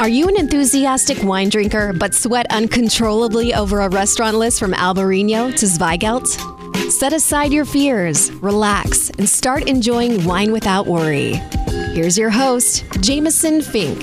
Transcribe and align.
Are 0.00 0.08
you 0.08 0.28
an 0.28 0.38
enthusiastic 0.38 1.20
wine 1.24 1.48
drinker 1.48 1.92
but 1.92 2.14
sweat 2.14 2.46
uncontrollably 2.50 3.52
over 3.52 3.80
a 3.80 3.88
restaurant 3.88 4.36
list 4.36 4.60
from 4.60 4.72
Albarino 4.72 5.52
to 5.56 5.66
Zweigelt? 5.66 6.28
Set 6.92 7.12
aside 7.12 7.52
your 7.52 7.64
fears, 7.64 8.30
relax, 8.34 9.10
and 9.10 9.28
start 9.28 9.68
enjoying 9.68 10.24
wine 10.24 10.52
without 10.52 10.86
worry. 10.86 11.32
Here's 11.94 12.16
your 12.16 12.30
host, 12.30 12.84
Jameson 13.00 13.60
Fink. 13.60 14.00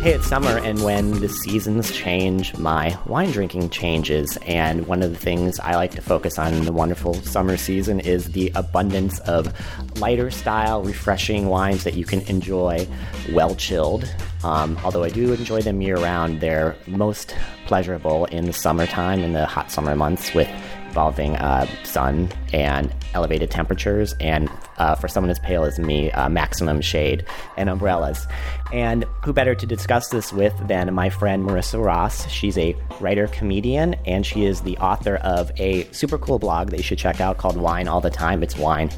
Hey, 0.00 0.14
it's 0.14 0.26
summer, 0.26 0.56
and 0.56 0.82
when 0.82 1.20
the 1.20 1.28
seasons 1.28 1.92
change, 1.92 2.56
my 2.56 2.96
wine 3.04 3.30
drinking 3.30 3.68
changes. 3.68 4.38
And 4.46 4.86
one 4.86 5.02
of 5.02 5.10
the 5.10 5.18
things 5.18 5.60
I 5.60 5.74
like 5.74 5.90
to 5.96 6.00
focus 6.00 6.38
on 6.38 6.54
in 6.54 6.64
the 6.64 6.72
wonderful 6.72 7.12
summer 7.12 7.58
season 7.58 8.00
is 8.00 8.32
the 8.32 8.50
abundance 8.54 9.18
of 9.20 9.52
lighter 10.00 10.30
style, 10.30 10.82
refreshing 10.82 11.48
wines 11.48 11.84
that 11.84 11.92
you 11.92 12.06
can 12.06 12.22
enjoy 12.22 12.88
well 13.32 13.54
chilled. 13.54 14.10
Um, 14.42 14.78
although 14.84 15.04
I 15.04 15.10
do 15.10 15.32
enjoy 15.32 15.60
them 15.62 15.80
year 15.82 15.96
round, 15.96 16.40
they're 16.40 16.76
most 16.86 17.34
pleasurable 17.66 18.24
in 18.26 18.46
the 18.46 18.52
summertime, 18.52 19.20
in 19.20 19.32
the 19.32 19.46
hot 19.46 19.70
summer 19.70 19.94
months, 19.94 20.34
with 20.34 20.48
involving 20.88 21.36
uh, 21.36 21.66
sun 21.84 22.28
and 22.52 22.92
elevated 23.14 23.50
temperatures, 23.50 24.14
and 24.20 24.50
uh, 24.78 24.94
for 24.94 25.08
someone 25.08 25.30
as 25.30 25.38
pale 25.40 25.64
as 25.64 25.78
me, 25.78 26.10
uh, 26.12 26.28
maximum 26.28 26.80
shade 26.80 27.24
and 27.56 27.68
umbrellas. 27.68 28.26
And 28.72 29.04
who 29.24 29.32
better 29.32 29.54
to 29.54 29.66
discuss 29.66 30.08
this 30.08 30.32
with 30.32 30.54
than 30.68 30.94
my 30.94 31.10
friend 31.10 31.44
Marissa 31.44 31.84
Ross? 31.84 32.28
She's 32.28 32.56
a 32.56 32.76
writer, 33.00 33.26
comedian, 33.28 33.94
and 34.06 34.24
she 34.24 34.44
is 34.44 34.60
the 34.60 34.76
author 34.78 35.16
of 35.16 35.50
a 35.60 35.90
super 35.92 36.18
cool 36.18 36.38
blog 36.38 36.70
that 36.70 36.76
you 36.76 36.82
should 36.84 36.98
check 36.98 37.20
out 37.20 37.38
called 37.38 37.56
Wine 37.56 37.88
All 37.88 38.00
the 38.00 38.10
Time. 38.10 38.42
It's 38.42 38.56
wine 38.56 38.90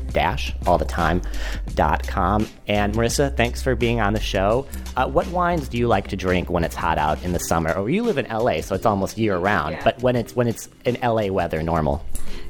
all 0.66 0.76
the 0.78 0.84
time.com. 0.84 2.46
And 2.68 2.94
Marissa, 2.94 3.34
thanks 3.36 3.62
for 3.62 3.74
being 3.74 4.00
on 4.00 4.12
the 4.12 4.20
show. 4.20 4.66
Uh, 4.96 5.08
what 5.08 5.26
wines 5.28 5.68
do 5.68 5.78
you 5.78 5.88
like 5.88 6.08
to 6.08 6.16
drink 6.16 6.50
when 6.50 6.64
it's 6.64 6.74
hot 6.76 6.98
out 6.98 7.22
in 7.24 7.32
the 7.32 7.40
summer? 7.40 7.72
Or 7.72 7.88
you 7.88 8.02
live 8.02 8.18
in 8.18 8.26
LA, 8.28 8.60
so 8.60 8.74
it's 8.74 8.86
almost 8.86 9.16
year 9.18 9.36
round, 9.38 9.72
Yeah. 9.76 9.84
but 9.84 10.02
when 10.02 10.16
it's 10.16 10.36
when 10.36 10.48
it's 10.48 10.68
in 10.84 10.98
LA 11.02 11.28
weather, 11.28 11.62
normal. 11.62 12.04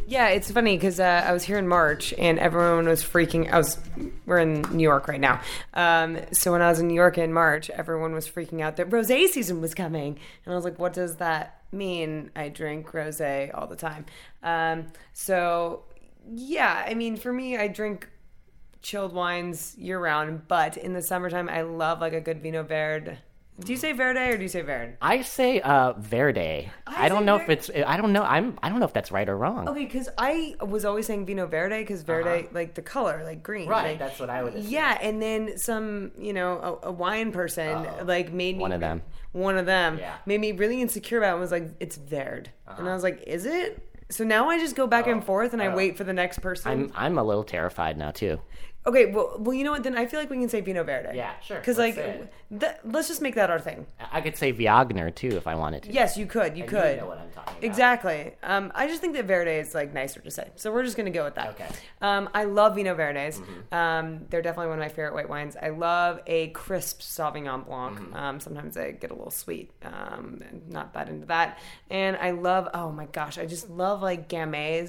Yeah, 0.06 0.28
it's 0.28 0.50
funny 0.50 0.76
because 0.76 1.00
uh, 1.00 1.24
I 1.26 1.32
was 1.32 1.42
here 1.42 1.58
in 1.58 1.66
March 1.66 2.12
and 2.18 2.38
everyone 2.38 2.86
was 2.86 3.02
freaking. 3.02 3.50
I 3.50 3.58
was 3.58 3.78
we're 4.26 4.38
in 4.38 4.62
New 4.70 4.82
York 4.82 5.08
right 5.08 5.20
now, 5.20 5.40
um, 5.74 6.18
so 6.32 6.52
when 6.52 6.62
I 6.62 6.68
was 6.68 6.80
in 6.80 6.88
New 6.88 6.94
York 6.94 7.18
in 7.18 7.32
March, 7.32 7.70
everyone 7.70 8.12
was 8.12 8.28
freaking 8.28 8.60
out 8.60 8.76
that 8.76 8.90
rosé 8.90 9.28
season 9.28 9.60
was 9.60 9.74
coming, 9.74 10.18
and 10.44 10.52
I 10.52 10.56
was 10.56 10.64
like, 10.64 10.78
"What 10.78 10.92
does 10.92 11.16
that 11.16 11.62
mean?" 11.72 12.30
I 12.36 12.48
drink 12.48 12.90
rosé 12.92 13.50
all 13.54 13.66
the 13.66 13.76
time. 13.76 14.06
Um, 14.42 14.88
so 15.12 15.84
yeah, 16.30 16.84
I 16.86 16.94
mean, 16.94 17.16
for 17.16 17.32
me, 17.32 17.56
I 17.56 17.68
drink 17.68 18.08
chilled 18.82 19.12
wines 19.12 19.76
year 19.78 19.98
round, 19.98 20.48
but 20.48 20.76
in 20.76 20.92
the 20.92 21.02
summertime, 21.02 21.48
I 21.48 21.62
love 21.62 22.00
like 22.00 22.12
a 22.12 22.20
good 22.20 22.42
Vino 22.42 22.62
Verde. 22.62 23.18
Do 23.60 23.70
you 23.70 23.78
say 23.78 23.92
Verde 23.92 24.18
or 24.18 24.36
do 24.36 24.42
you 24.42 24.48
say 24.48 24.62
Verde? 24.62 24.94
I 25.02 25.22
say 25.22 25.60
uh, 25.60 25.92
Verde. 25.92 26.70
I, 26.86 27.08
don't 27.08 27.20
say 27.20 27.24
know 27.26 27.36
if 27.36 27.48
it's. 27.50 27.70
I 27.86 27.96
don't 27.98 28.12
know. 28.12 28.22
I'm. 28.22 28.58
I 28.62 28.70
don't 28.70 28.80
know 28.80 28.86
if 28.86 28.94
that's 28.94 29.12
right 29.12 29.28
or 29.28 29.36
wrong. 29.36 29.68
Okay, 29.68 29.84
because 29.84 30.08
I 30.16 30.56
was 30.60 30.84
always 30.84 31.06
saying 31.06 31.26
Vino 31.26 31.46
Verde 31.46 31.78
because 31.80 32.02
Verde, 32.02 32.48
like 32.52 32.74
the 32.74 32.82
color, 32.82 33.22
like 33.24 33.42
green. 33.42 33.64
Uh-huh. 33.70 33.72
Right, 33.72 33.88
like- 33.90 33.98
that's 33.98 34.18
what 34.18 34.30
I 34.30 34.42
would 34.42 34.54
assume. 34.54 34.70
Yeah, 34.70 34.98
and 35.00 35.20
then 35.20 35.58
some, 35.58 36.12
you 36.18 36.32
know, 36.32 36.80
a, 36.82 36.88
a 36.88 36.92
wine 36.92 37.30
person 37.30 37.86
like 38.06 38.32
made 38.32 38.56
me 38.56 38.62
One 38.62 38.72
of 38.72 38.80
them. 38.80 39.02
One 39.32 39.58
of 39.58 39.66
them 39.66 39.98
Yeah. 39.98 40.14
made 40.26 40.40
me 40.40 40.52
really 40.52 40.80
insecure 40.80 41.18
about. 41.18 41.28
it 41.28 41.32
and 41.32 41.40
Was 41.42 41.52
like, 41.52 41.68
it's 41.78 41.96
Verde, 41.96 42.50
and 42.66 42.88
I 42.88 42.94
was 42.94 43.02
like, 43.02 43.22
is 43.26 43.44
it? 43.44 43.86
So 44.10 44.24
now 44.24 44.48
I 44.50 44.58
just 44.58 44.76
go 44.76 44.86
back 44.86 45.06
and 45.06 45.24
forth 45.24 45.52
and 45.54 45.62
I 45.62 45.74
wait 45.74 45.96
for 45.96 46.04
the 46.04 46.12
next 46.12 46.40
person. 46.40 46.70
I'm. 46.70 46.92
I'm 46.94 47.18
a 47.18 47.22
little 47.22 47.44
terrified 47.44 47.96
now 47.98 48.10
too. 48.12 48.40
Okay, 48.84 49.06
well, 49.06 49.36
well, 49.38 49.54
you 49.54 49.62
know 49.62 49.70
what? 49.70 49.84
Then 49.84 49.96
I 49.96 50.06
feel 50.06 50.18
like 50.18 50.28
we 50.28 50.38
can 50.38 50.48
say 50.48 50.60
Vino 50.60 50.82
Verde. 50.82 51.10
Yeah, 51.16 51.38
sure, 51.40 51.58
Because 51.58 51.78
like, 51.78 51.94
th- 51.94 52.72
let's 52.84 53.06
just 53.06 53.22
make 53.22 53.36
that 53.36 53.48
our 53.48 53.60
thing. 53.60 53.86
I 54.10 54.20
could 54.20 54.36
say 54.36 54.52
Viognier 54.52 55.14
too 55.14 55.36
if 55.36 55.46
I 55.46 55.54
wanted 55.54 55.84
to. 55.84 55.92
Yes, 55.92 56.16
you 56.16 56.26
could. 56.26 56.56
You 56.56 56.64
And 56.64 56.70
could. 56.70 56.98
know 56.98 57.06
what 57.06 57.18
I'm 57.18 57.30
talking 57.30 57.52
about. 57.52 57.64
Exactly. 57.64 58.32
Um, 58.42 58.72
I 58.74 58.88
just 58.88 59.00
think 59.00 59.14
that 59.14 59.26
Verde 59.26 59.52
is 59.52 59.72
like 59.72 59.94
nicer 59.94 60.18
to 60.20 60.30
say, 60.32 60.50
so 60.56 60.72
we're 60.72 60.82
just 60.82 60.96
gonna 60.96 61.10
go 61.10 61.22
with 61.24 61.36
that. 61.36 61.50
Okay. 61.50 61.68
Um, 62.00 62.28
I 62.34 62.42
love 62.44 62.74
Vino 62.74 62.92
Verdes. 62.94 63.40
Um, 63.70 64.26
they're 64.30 64.42
definitely 64.42 64.70
one 64.70 64.78
of 64.80 64.84
my 64.84 64.88
favorite 64.88 65.14
white 65.14 65.28
wines. 65.28 65.56
I 65.62 65.68
love 65.68 66.20
a 66.26 66.48
crisp 66.48 67.02
Sauvignon 67.02 67.64
Blanc. 67.66 68.00
Um, 68.16 68.40
sometimes 68.40 68.76
I 68.76 68.90
get 68.90 69.12
a 69.12 69.14
little 69.14 69.30
sweet. 69.30 69.70
Um, 69.84 70.42
not 70.68 70.92
that 70.94 71.08
into 71.08 71.26
that. 71.26 71.58
And 71.88 72.16
I 72.16 72.32
love. 72.32 72.68
Oh 72.74 72.90
my 72.90 73.06
gosh, 73.06 73.38
I 73.38 73.46
just 73.46 73.70
love 73.70 74.02
like 74.02 74.28
Gamay 74.28 74.82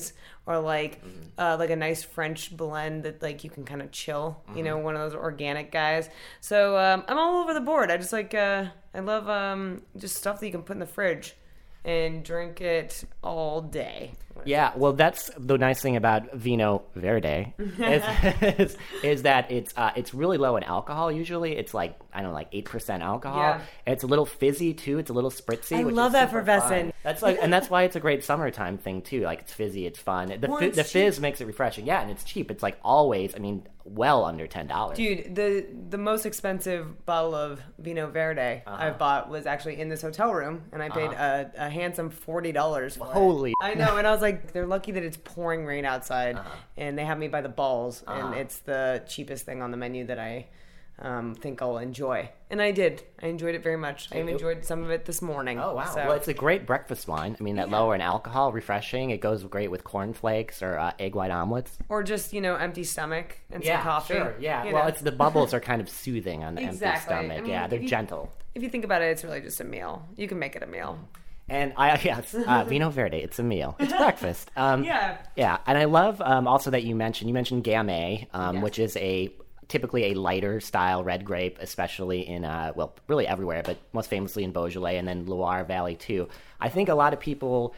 or 0.46 0.60
like 0.60 1.02
uh, 1.38 1.56
like 1.58 1.70
a 1.70 1.76
nice 1.76 2.04
French 2.04 2.56
blend 2.56 3.04
that 3.04 3.22
like 3.22 3.44
you 3.44 3.50
can 3.50 3.64
kind 3.64 3.82
of 3.82 3.92
chill. 3.92 4.42
You 4.56 4.64
know, 4.64 4.78
one 4.78 4.96
of 4.96 5.02
those 5.02 5.18
organic 5.18 5.72
guys. 5.72 6.10
So 6.42 6.78
um, 6.78 7.04
I'm 7.08 7.18
all 7.18 7.42
over 7.42 7.54
the 7.54 7.62
board. 7.62 7.92
I 7.92 7.98
just 7.98 8.14
like. 8.14 8.34
Uh, 8.34 8.66
I 8.96 9.00
love 9.00 9.28
um, 9.28 9.82
just 9.98 10.18
stuff 10.18 10.40
that 10.40 10.46
you 10.46 10.52
can 10.52 10.62
put 10.62 10.76
in 10.76 10.80
the 10.80 10.86
fridge 10.86 11.36
and 11.84 12.24
drink 12.24 12.62
it 12.62 13.04
all 13.24 13.62
day. 13.62 14.14
Yeah, 14.46 14.72
well, 14.76 14.94
that's 14.94 15.30
the 15.38 15.58
nice 15.58 15.82
thing 15.82 15.96
about 15.96 16.34
Vino 16.34 16.84
Verde 16.96 17.54
is, 17.58 18.04
is, 18.60 18.78
is 19.04 19.22
that 19.24 19.52
it's 19.52 19.74
uh, 19.78 19.92
it's 19.96 20.14
really 20.14 20.38
low 20.38 20.58
in 20.58 20.64
alcohol. 20.64 21.12
Usually, 21.12 21.56
it's 21.56 21.74
like 21.74 21.98
I 22.14 22.22
don't 22.22 22.30
know, 22.32 22.34
like 22.36 22.50
eight 22.52 22.66
percent 22.66 23.04
alcohol. 23.04 23.40
Yeah. 23.40 23.62
And 23.86 23.94
it's 23.94 24.04
a 24.04 24.08
little 24.08 24.26
fizzy 24.26 24.74
too. 24.74 25.00
It's 25.00 25.10
a 25.10 25.14
little 25.14 25.32
spritzy. 25.32 25.78
I 25.78 25.84
love 25.84 26.16
effervescent. 26.16 26.92
fun. 26.92 26.94
That's 27.04 27.22
like, 27.22 27.38
and 27.42 27.52
that's 27.52 27.70
why 27.70 27.84
it's 27.84 27.96
a 27.96 28.00
great 28.00 28.24
summertime 28.24 28.78
thing 28.78 29.02
too. 29.02 29.22
Like 29.22 29.40
it's 29.42 29.54
fizzy, 29.54 29.86
it's 29.86 30.00
fun. 30.00 30.28
The, 30.40 30.48
Well, 30.48 30.60
fi- 30.60 30.66
it's 30.68 30.78
the 30.78 30.84
fizz 30.84 31.20
makes 31.20 31.40
it 31.42 31.48
refreshing. 31.48 31.86
Yeah, 31.86 32.02
and 32.02 32.12
it's 32.12 32.24
cheap. 32.24 32.50
It's 32.52 32.64
like 32.64 32.78
always. 32.84 33.36
I 33.36 33.40
mean, 33.40 33.68
well 33.86 34.24
under 34.26 34.48
ten 34.48 34.68
dollars. 34.68 34.98
Dude, 34.98 35.36
the 35.36 35.66
the 35.90 35.98
most 35.98 36.26
expensive 36.26 37.06
bottle 37.06 37.36
of 37.36 37.60
Vino 37.80 38.08
Verde 38.10 38.64
Uh-huh. 38.66 38.78
I 38.86 38.92
bought 38.92 39.30
was 39.30 39.46
actually 39.46 39.80
in 39.80 39.90
this 39.90 40.02
hotel 40.02 40.34
room, 40.34 40.64
and 40.72 40.82
I 40.82 40.90
paid 40.90 41.12
a, 41.12 41.52
a 41.58 41.70
handsome 41.70 42.10
forty 42.10 42.52
dollars 42.52 42.96
for 42.96 43.08
it. 43.08 43.14
Holy- 43.14 43.54
I 43.62 43.74
know, 43.76 43.98
and 43.98 44.08
I 44.08 44.12
was 44.12 44.22
like, 44.24 44.54
they're 44.54 44.66
lucky 44.66 44.92
that 44.94 45.04
it's 45.04 45.18
pouring 45.18 45.68
rain 45.68 45.86
outside, 45.86 46.38
Uh-huh. 46.38 46.50
and 46.78 46.98
they 46.98 47.06
have 47.06 47.20
me 47.20 47.28
by 47.28 47.42
the 47.42 47.50
balls, 47.50 48.04
and 48.08 48.34
it's 48.34 48.58
the 48.60 49.04
cheapest 49.08 49.46
thing 49.46 49.62
on 49.62 49.70
the 49.70 49.78
menu 49.78 50.06
that 50.08 50.18
I 50.18 50.48
um, 51.00 51.34
think 51.36 51.60
I'll 51.62 51.80
enjoy, 51.80 52.30
and 52.52 52.62
I 52.62 52.72
did. 52.72 53.02
I 53.22 53.26
enjoyed 53.28 53.56
it 53.56 53.64
very 53.64 53.78
much. 53.78 54.10
I 54.12 54.18
even 54.18 54.30
enjoyed 54.30 54.64
some 54.64 54.84
of 54.84 54.92
it 54.92 55.06
this 55.06 55.22
morning. 55.24 55.60
Oh 55.60 55.74
wow! 55.74 55.86
So- 55.86 56.06
Well, 56.08 56.12
it's 56.14 56.28
a 56.28 56.36
great 56.36 56.68
breakfast 56.68 57.08
wine. 57.08 57.36
I 57.40 57.44
mean, 57.44 57.56
that 57.56 57.70
lower 57.70 57.96
in 57.96 58.02
alcohol, 58.02 58.52
refreshing. 58.52 59.10
It 59.10 59.20
goes 59.20 59.44
great 59.44 59.72
with 59.72 59.84
cornflakes 59.84 60.62
or 60.62 60.78
uh, 60.78 60.94
egg 61.00 61.16
white 61.16 61.32
omelets. 61.32 61.78
or 61.90 62.04
just 62.04 62.32
you 62.32 62.42
know, 62.42 62.56
empty 62.56 62.84
stomach 62.84 63.40
and 63.52 63.64
some 63.66 63.82
coffee. 63.82 64.14
Sure, 64.14 64.36
yeah. 64.40 64.64
you 64.66 64.74
well, 64.74 64.84
know. 64.84 64.90
it's 64.90 65.02
the 65.02 65.12
bubbles 65.12 65.52
are 65.54 65.60
kind 65.60 65.82
of 65.82 65.90
soothing 65.90 66.44
on 66.44 66.54
the 66.56 66.62
Exactly. 66.64 66.88
empty 67.16 67.26
stomach. 67.28 67.38
I 67.40 67.42
mean, 67.42 67.50
yeah, 67.50 67.68
they're 67.68 67.82
you- 67.82 67.88
gentle. 67.90 68.32
If 68.56 68.62
you 68.62 68.70
think 68.70 68.86
about 68.86 69.02
it, 69.02 69.06
it's 69.06 69.24
really 69.24 69.42
just 69.42 69.60
a 69.62 69.64
meal. 69.64 70.08
You 70.16 70.28
can 70.28 70.38
make 70.38 70.56
it 70.56 70.62
a 70.62 70.68
meal. 70.68 71.00
And 71.50 71.74
I 71.78 72.00
yes, 72.04 72.34
uh, 72.34 72.64
Vino 72.64 72.90
Verde. 72.98 73.18
It's 73.18 73.40
a 73.40 73.44
meal. 73.44 73.76
It's 73.80 73.94
breakfast. 73.94 74.50
Um, 74.58 74.84
Yeah. 74.84 75.18
yeah. 75.36 75.58
And 75.66 75.78
I 75.78 75.86
love 75.86 76.22
um, 76.22 76.48
also 76.48 76.72
that 76.72 76.84
you 76.84 76.96
mentioned 76.96 77.28
you 77.30 77.34
mentioned 77.34 77.64
Gamay, 77.64 78.28
um, 78.34 78.56
Yes. 78.56 78.64
which 78.64 78.80
is 78.80 78.98
a 78.98 79.34
typically 79.68 80.12
a 80.12 80.14
lighter 80.14 80.60
style 80.60 81.04
red 81.04 81.26
grape, 81.26 81.58
especially 81.60 82.28
in 82.28 82.46
uh, 82.46 82.74
well, 82.76 82.96
really 83.08 83.26
everywhere, 83.28 83.62
but 83.66 83.78
most 83.94 84.10
famously 84.10 84.44
in 84.44 84.52
Beaujolais 84.52 84.98
and 84.98 85.08
then 85.08 85.26
Loire 85.26 85.64
Valley 85.64 85.96
too. 85.96 86.28
I 86.60 86.70
think 86.70 86.90
a 86.90 86.96
lot 86.96 87.14
of 87.14 87.20
people 87.20 87.74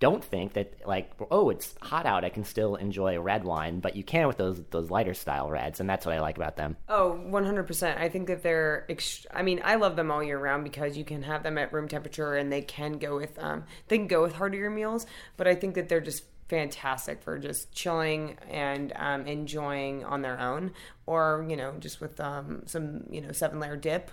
don't 0.00 0.24
think 0.24 0.54
that 0.54 0.86
like 0.86 1.12
oh 1.30 1.50
it's 1.50 1.74
hot 1.82 2.06
out 2.06 2.24
I 2.24 2.30
can 2.30 2.44
still 2.44 2.74
enjoy 2.76 3.16
a 3.16 3.20
red 3.20 3.44
wine, 3.44 3.80
but 3.80 3.94
you 3.94 4.02
can 4.02 4.26
with 4.26 4.38
those 4.38 4.60
those 4.70 4.90
lighter 4.90 5.14
style 5.14 5.50
reds, 5.50 5.78
and 5.78 5.88
that's 5.88 6.04
what 6.04 6.14
I 6.14 6.20
like 6.20 6.36
about 6.36 6.56
them. 6.56 6.76
Oh, 6.88 7.20
100%. 7.26 7.98
I 7.98 8.08
think 8.08 8.26
that 8.28 8.42
they're, 8.42 8.86
ext- 8.88 9.26
I 9.32 9.42
mean, 9.42 9.60
I 9.64 9.76
love 9.76 9.96
them 9.96 10.10
all 10.10 10.22
year 10.22 10.38
round 10.38 10.64
because 10.64 10.96
you 10.96 11.04
can 11.04 11.22
have 11.22 11.42
them 11.42 11.58
at 11.58 11.72
room 11.72 11.86
temperature 11.88 12.34
and 12.34 12.50
they 12.52 12.62
can 12.62 12.94
go 12.94 13.16
with, 13.16 13.38
um, 13.38 13.64
they 13.88 13.98
can 13.98 14.06
go 14.06 14.22
with 14.22 14.32
heartier 14.32 14.70
meals, 14.70 15.06
but 15.36 15.46
I 15.46 15.54
think 15.54 15.74
that 15.74 15.88
they're 15.88 16.00
just 16.00 16.24
fantastic 16.48 17.22
for 17.22 17.38
just 17.38 17.72
chilling 17.72 18.36
and 18.48 18.92
um, 18.96 19.26
enjoying 19.26 20.04
on 20.04 20.22
their 20.22 20.40
own 20.40 20.72
or, 21.06 21.46
you 21.48 21.56
know, 21.56 21.74
just 21.78 22.00
with 22.00 22.18
um, 22.20 22.62
some, 22.66 23.04
you 23.10 23.20
know, 23.20 23.32
seven 23.32 23.60
layer 23.60 23.76
dip 23.76 24.10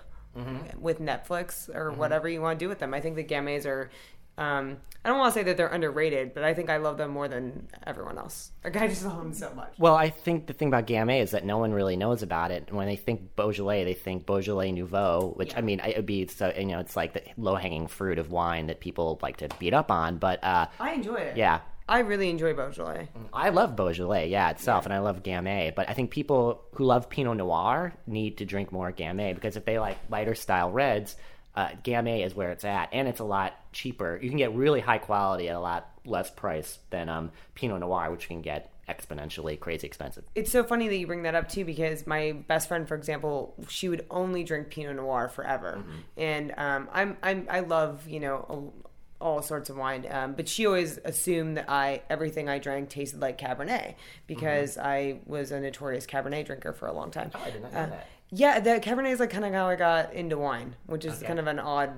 with 0.80 1.00
Netflix 1.00 1.74
or 1.74 1.92
whatever 1.92 2.30
you 2.30 2.40
want 2.40 2.60
to 2.60 2.64
do 2.64 2.70
with 2.70 2.78
them. 2.78 2.94
I 2.94 3.02
think 3.02 3.16
the 3.16 3.24
Gamays 3.24 3.66
are, 3.66 3.90
um, 4.38 4.78
I 5.04 5.10
don't 5.10 5.20
want 5.20 5.34
to 5.34 5.40
say 5.40 5.44
that 5.44 5.58
they're 5.58 5.68
underrated, 5.68 6.34
but 6.34 6.44
I 6.44 6.54
think 6.54 6.70
I 6.70 6.78
love 6.78 6.98
them 6.98 7.12
more 7.12 7.28
than 7.28 7.68
everyone 7.86 8.18
else. 8.18 8.52
Like, 8.64 8.76
I 8.76 8.88
just 8.88 9.06
love 9.06 9.18
them 9.18 9.34
so 9.34 9.52
much. 9.56 9.74
Well, 9.78 9.96
I 9.96 10.10
think 10.10 10.48
the 10.48 10.54
thing 10.54 10.68
about 10.68 10.86
Gamay 10.86 11.22
is 11.22 11.32
that 11.32 11.46
no 11.46 11.58
one 11.58 11.72
really 11.72 11.96
knows 11.96 12.24
about 12.24 12.52
it. 12.52 12.72
When 12.72 12.88
they 12.88 12.98
think 12.98 13.36
Beaujolais, 13.36 13.86
they 13.86 13.94
think 13.94 14.26
Beaujolais 14.26 14.72
Nouveau, 14.74 15.34
which 15.36 15.56
I 15.56 15.62
mean, 15.62 15.80
it 15.80 15.96
would 15.96 16.06
be 16.06 16.28
so 16.28 16.52
you 16.58 16.66
know, 16.66 16.80
it's 16.80 16.96
like 16.96 17.14
the 17.14 17.24
low 17.38 17.56
hanging 17.56 17.88
fruit 17.88 18.20
of 18.20 18.32
wine 18.32 18.68
that 18.68 18.80
people 18.80 19.18
like 19.22 19.38
to 19.38 19.50
beat 19.60 19.74
up 19.74 19.90
on. 19.92 20.18
But 20.18 20.44
uh, 20.44 20.68
I 20.80 20.94
enjoy 20.94 21.16
it. 21.16 21.38
yeah, 21.38 21.62
I 21.90 22.00
really 22.00 22.30
enjoy 22.30 22.54
Beaujolais. 22.54 23.08
I 23.32 23.50
love 23.50 23.78
Beaujolais, 23.78 24.28
yeah, 24.28 24.50
itself, 24.50 24.84
and 24.86 24.94
I 24.94 25.00
love 25.00 25.24
Gamay. 25.24 25.74
But 25.74 25.90
I 25.90 25.94
think 25.94 26.12
people 26.12 26.66
who 26.74 26.84
love 26.84 27.10
Pinot 27.10 27.38
Noir 27.38 27.94
need 28.06 28.38
to 28.40 28.46
drink 28.46 28.74
more 28.74 28.92
Gamay 28.92 29.34
because 29.34 29.56
if 29.56 29.64
they 29.64 29.80
like 29.80 29.98
lighter 30.10 30.36
style 30.36 30.70
reds, 30.70 31.16
uh, 31.58 31.70
Gamay 31.84 32.26
is 32.26 32.34
where 32.36 32.52
it's 32.52 32.64
at, 32.64 32.88
and 32.94 33.08
it's 33.08 33.20
a 33.20 33.26
lot 33.26 33.54
cheaper. 33.74 34.18
You 34.22 34.30
can 34.30 34.38
get 34.38 34.54
really 34.54 34.80
high 34.80 35.00
quality 35.00 35.50
at 35.50 35.56
a 35.56 35.60
lot 35.60 35.90
less 36.06 36.30
price 36.30 36.80
than 36.92 37.10
um, 37.10 37.32
Pinot 37.56 37.80
Noir, 37.82 38.12
which 38.12 38.24
you 38.24 38.28
can 38.30 38.42
get 38.42 38.72
exponentially 38.88 39.60
crazy 39.60 39.86
expensive. 39.88 40.24
It's 40.36 40.52
so 40.52 40.64
funny 40.64 40.88
that 40.88 40.96
you 40.96 41.06
bring 41.08 41.24
that 41.24 41.36
up 41.36 41.50
too, 41.50 41.66
because 41.66 42.08
my 42.08 42.32
best 42.48 42.68
friend, 42.70 42.88
for 42.88 42.96
example, 42.96 43.56
she 43.68 43.90
would 43.90 44.06
only 44.10 44.44
drink 44.46 44.70
Pinot 44.70 44.96
Noir 44.96 45.28
forever, 45.30 45.84
and 46.16 46.54
um, 46.58 46.88
I'm, 46.94 47.18
I'm 47.24 47.48
I 47.50 47.60
love 47.62 48.08
you 48.08 48.20
know 48.20 48.38
all, 48.48 48.74
all 49.20 49.42
sorts 49.42 49.70
of 49.72 49.78
wine, 49.78 50.06
um, 50.12 50.34
but 50.36 50.48
she 50.48 50.66
always 50.68 51.00
assumed 51.04 51.58
that 51.58 51.66
I 51.70 52.04
everything 52.10 52.48
I 52.50 52.60
drank 52.60 52.90
tasted 52.90 53.20
like 53.20 53.38
Cabernet 53.40 53.96
because 54.28 54.78
I 54.78 55.22
was 55.26 55.52
a 55.52 55.60
notorious 55.60 56.06
Cabernet 56.06 56.46
drinker 56.46 56.72
for 56.72 56.88
a 56.88 56.94
long 56.94 57.10
time. 57.12 57.32
Oh, 57.34 57.42
I 57.44 57.50
did 57.50 57.64
not 57.64 57.74
know 57.74 57.80
Uh, 57.80 57.86
that. 57.90 58.08
Yeah, 58.32 58.60
the 58.60 58.72
Cabernet 58.82 59.12
is 59.12 59.20
like 59.20 59.30
kind 59.30 59.46
of 59.46 59.54
how 59.54 59.68
I 59.68 59.76
got 59.76 60.14
into 60.14 60.38
wine, 60.38 60.76
which 60.86 61.06
is 61.06 61.18
Okay. 61.20 61.28
kind 61.28 61.40
of 61.40 61.48
an 61.48 61.60
odd, 61.60 61.92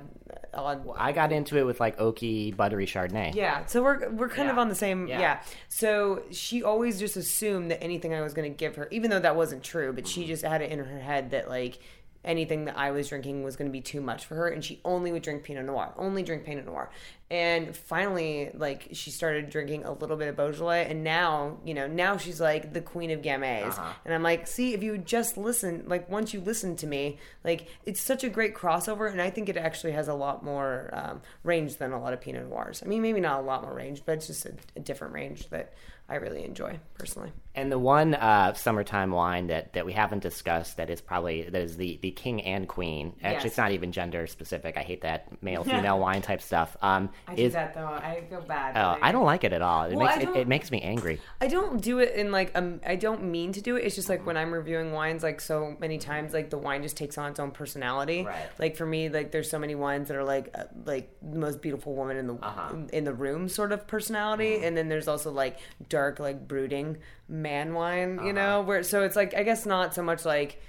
odd 0.54 0.88
I 0.96 1.12
got 1.12 1.32
into 1.32 1.58
it 1.58 1.64
with 1.64 1.80
like 1.80 1.98
oaky, 1.98 2.56
buttery 2.56 2.86
Chardonnay. 2.86 3.34
yeah, 3.34 3.66
so 3.66 3.82
we're 3.82 4.10
we're 4.10 4.30
kind 4.30 4.50
of 4.50 4.58
on 4.60 4.70
the 4.70 4.76
same 4.76 5.08
Yeah. 5.08 5.20
yeah. 5.20 5.40
So 5.70 6.22
she 6.32 6.62
always 6.64 7.00
just 7.00 7.18
assumed 7.18 7.72
that 7.72 7.82
anything 7.84 8.14
I 8.14 8.22
was 8.22 8.34
going 8.36 8.52
to 8.52 8.56
give 8.56 8.76
her, 8.76 8.88
even 8.92 9.10
though 9.10 9.20
that 9.20 9.36
wasn't 9.36 9.64
true, 9.64 9.92
but 9.92 10.04
Mm-hmm. 10.04 10.22
she 10.22 10.28
just 10.28 10.44
had 10.44 10.62
it 10.62 10.72
in 10.72 10.80
her 10.80 11.00
head 11.00 11.32
that 11.32 11.50
like 11.50 11.80
anything 12.24 12.66
that 12.66 12.78
I 12.78 12.92
was 12.92 13.10
drinking 13.10 13.44
was 13.44 13.56
going 13.56 13.70
to 13.70 13.72
be 13.72 13.82
too 13.82 14.02
much 14.02 14.26
for 14.26 14.36
her, 14.36 14.48
and 14.50 14.64
she 14.64 14.82
only 14.84 15.12
would 15.12 15.22
drink 15.22 15.44
Pinot 15.44 15.66
Noir, 15.66 15.94
only 15.98 16.24
drink 16.24 16.44
Pinot 16.44 16.66
Noir. 16.66 16.90
And 17.32 17.76
finally, 17.76 18.50
like 18.54 18.90
she 18.92 19.12
started 19.12 19.50
drinking 19.50 19.86
a 19.86 19.92
little 19.92 20.18
bit 20.18 20.28
of 20.28 20.36
Beaujolais, 20.36 20.88
and 20.90 21.04
now 21.04 21.58
you 21.64 21.74
know 21.74 21.88
now 21.88 22.18
she's 22.18 22.42
like 22.42 22.74
the 22.74 22.82
queen 22.82 23.12
of 23.12 23.22
Gamay. 23.22 23.68
Uh-huh. 23.68 23.94
And 24.04 24.14
I'm 24.14 24.24
like, 24.24 24.48
see, 24.48 24.74
if 24.74 24.84
you 24.84 24.98
just 24.98 25.38
listen, 25.38 25.84
like 25.88 26.10
once 26.10 26.34
you 26.34 26.42
listen 26.42 26.76
to 26.78 26.88
me, 26.88 27.20
like 27.44 27.68
it's 27.86 28.02
such 28.02 28.24
a 28.24 28.30
great 28.30 28.56
crossover, 28.56 29.12
and 29.12 29.22
I 29.22 29.30
think 29.30 29.48
it 29.48 29.58
actually 29.58 29.92
has 29.94 30.08
a 30.08 30.14
lot 30.14 30.44
more 30.44 30.90
um, 30.92 31.22
range 31.44 31.78
than 31.78 31.92
a 31.92 32.02
lot 32.02 32.14
of 32.14 32.22
Pinot 32.22 32.50
Noirs. 32.50 32.82
I 32.84 32.88
mean, 32.88 33.02
maybe 33.02 33.22
not 33.22 33.40
a 33.40 33.44
lot 33.44 33.62
more 33.62 33.74
range, 33.74 34.02
but 34.06 34.14
it's 34.14 34.28
just 34.28 34.46
a, 34.46 34.54
a 34.76 34.80
different 34.80 35.14
range 35.14 35.50
that 35.50 35.74
I 36.10 36.16
really 36.16 36.44
enjoy 36.44 36.80
personally. 36.98 37.32
And 37.60 37.72
the 37.72 37.80
one 37.80 38.14
uh, 38.16 38.54
summertime 38.54 39.12
wine 39.12 39.48
that, 39.48 39.74
that 39.74 39.86
we 39.86 39.94
haven't 39.94 40.24
discussed 40.24 40.78
that 40.78 40.90
is 40.90 41.02
probably 41.02 41.44
that 41.44 41.62
is 41.62 41.76
the, 41.78 42.00
the 42.02 42.12
king 42.12 42.42
and 42.44 42.68
queen. 42.68 43.14
Actually, 43.22 43.32
Yes. 43.34 43.46
it's 43.46 43.58
not 43.58 43.72
even 43.72 43.92
gender 43.92 44.28
specific. 44.28 44.78
I 44.78 44.82
hate 44.82 45.02
that 45.02 45.42
male 45.44 45.64
female 45.74 46.00
wine 46.00 46.22
type 46.22 46.42
stuff. 46.42 46.78
Um, 46.82 47.10
I 47.28 47.34
is 47.34 47.38
do 47.38 47.50
that 47.60 47.74
though. 47.74 47.86
I 47.86 48.24
feel 48.30 48.42
bad. 48.42 48.78
oh, 48.78 48.98
I 49.02 49.12
don't 49.12 49.26
like 49.26 49.44
it 49.44 49.52
at 49.54 49.62
all. 49.62 49.84
It 49.86 49.96
Well, 49.96 50.06
makes 50.08 50.24
it, 50.24 50.36
it 50.38 50.48
makes 50.48 50.72
me 50.72 50.82
angry. 50.82 51.20
I 51.42 51.48
don't 51.48 51.82
do 51.82 52.00
it 52.00 52.14
in 52.16 52.32
like 52.32 52.52
um 52.56 52.80
I 52.86 52.96
don't 52.96 53.24
mean 53.26 53.52
to 53.54 53.62
do 53.62 53.76
it. 53.76 53.84
It's 53.86 53.96
just 53.96 54.10
like 54.10 54.26
when 54.26 54.38
I'm 54.38 54.52
reviewing 54.54 54.92
wines 54.94 55.22
like 55.24 55.42
so 55.42 55.76
many 55.80 55.98
times 55.98 56.34
like 56.34 56.50
the 56.50 56.58
wine 56.58 56.82
just 56.84 56.96
takes 56.98 57.18
on 57.18 57.30
its 57.32 57.40
own 57.40 57.52
personality. 57.52 58.24
Right. 58.26 58.48
Like 58.58 58.76
for 58.78 58.86
me 58.86 59.10
like 59.10 59.32
there's 59.32 59.50
so 59.50 59.60
many 59.60 59.76
wines 59.76 60.08
that 60.08 60.16
are 60.18 60.24
like 60.24 60.50
uh, 60.58 60.64
like 60.86 61.12
the 61.22 61.40
most 61.40 61.62
beautiful 61.62 61.94
woman 61.96 62.16
in 62.18 62.28
the 62.28 62.36
Uh-huh. 62.36 62.76
in 62.94 63.04
the 63.04 63.14
room 63.14 63.50
sort 63.50 63.72
of 63.74 63.86
personality 63.88 64.64
and 64.64 64.78
then 64.78 64.88
there's 64.88 65.08
also 65.10 65.32
like 65.32 65.58
dark 65.90 66.20
like 66.20 66.48
brooding 66.48 66.98
man 67.28 67.49
wine, 67.74 68.20
Uh-huh. 68.20 68.28
you 68.28 68.34
know, 68.34 68.62
where 68.62 68.84
so 68.84 69.04
it's 69.04 69.16
like 69.16 69.34
I 69.34 69.44
guess 69.44 69.66
not 69.66 69.94
so 69.94 70.02
much 70.04 70.26
like 70.26 70.62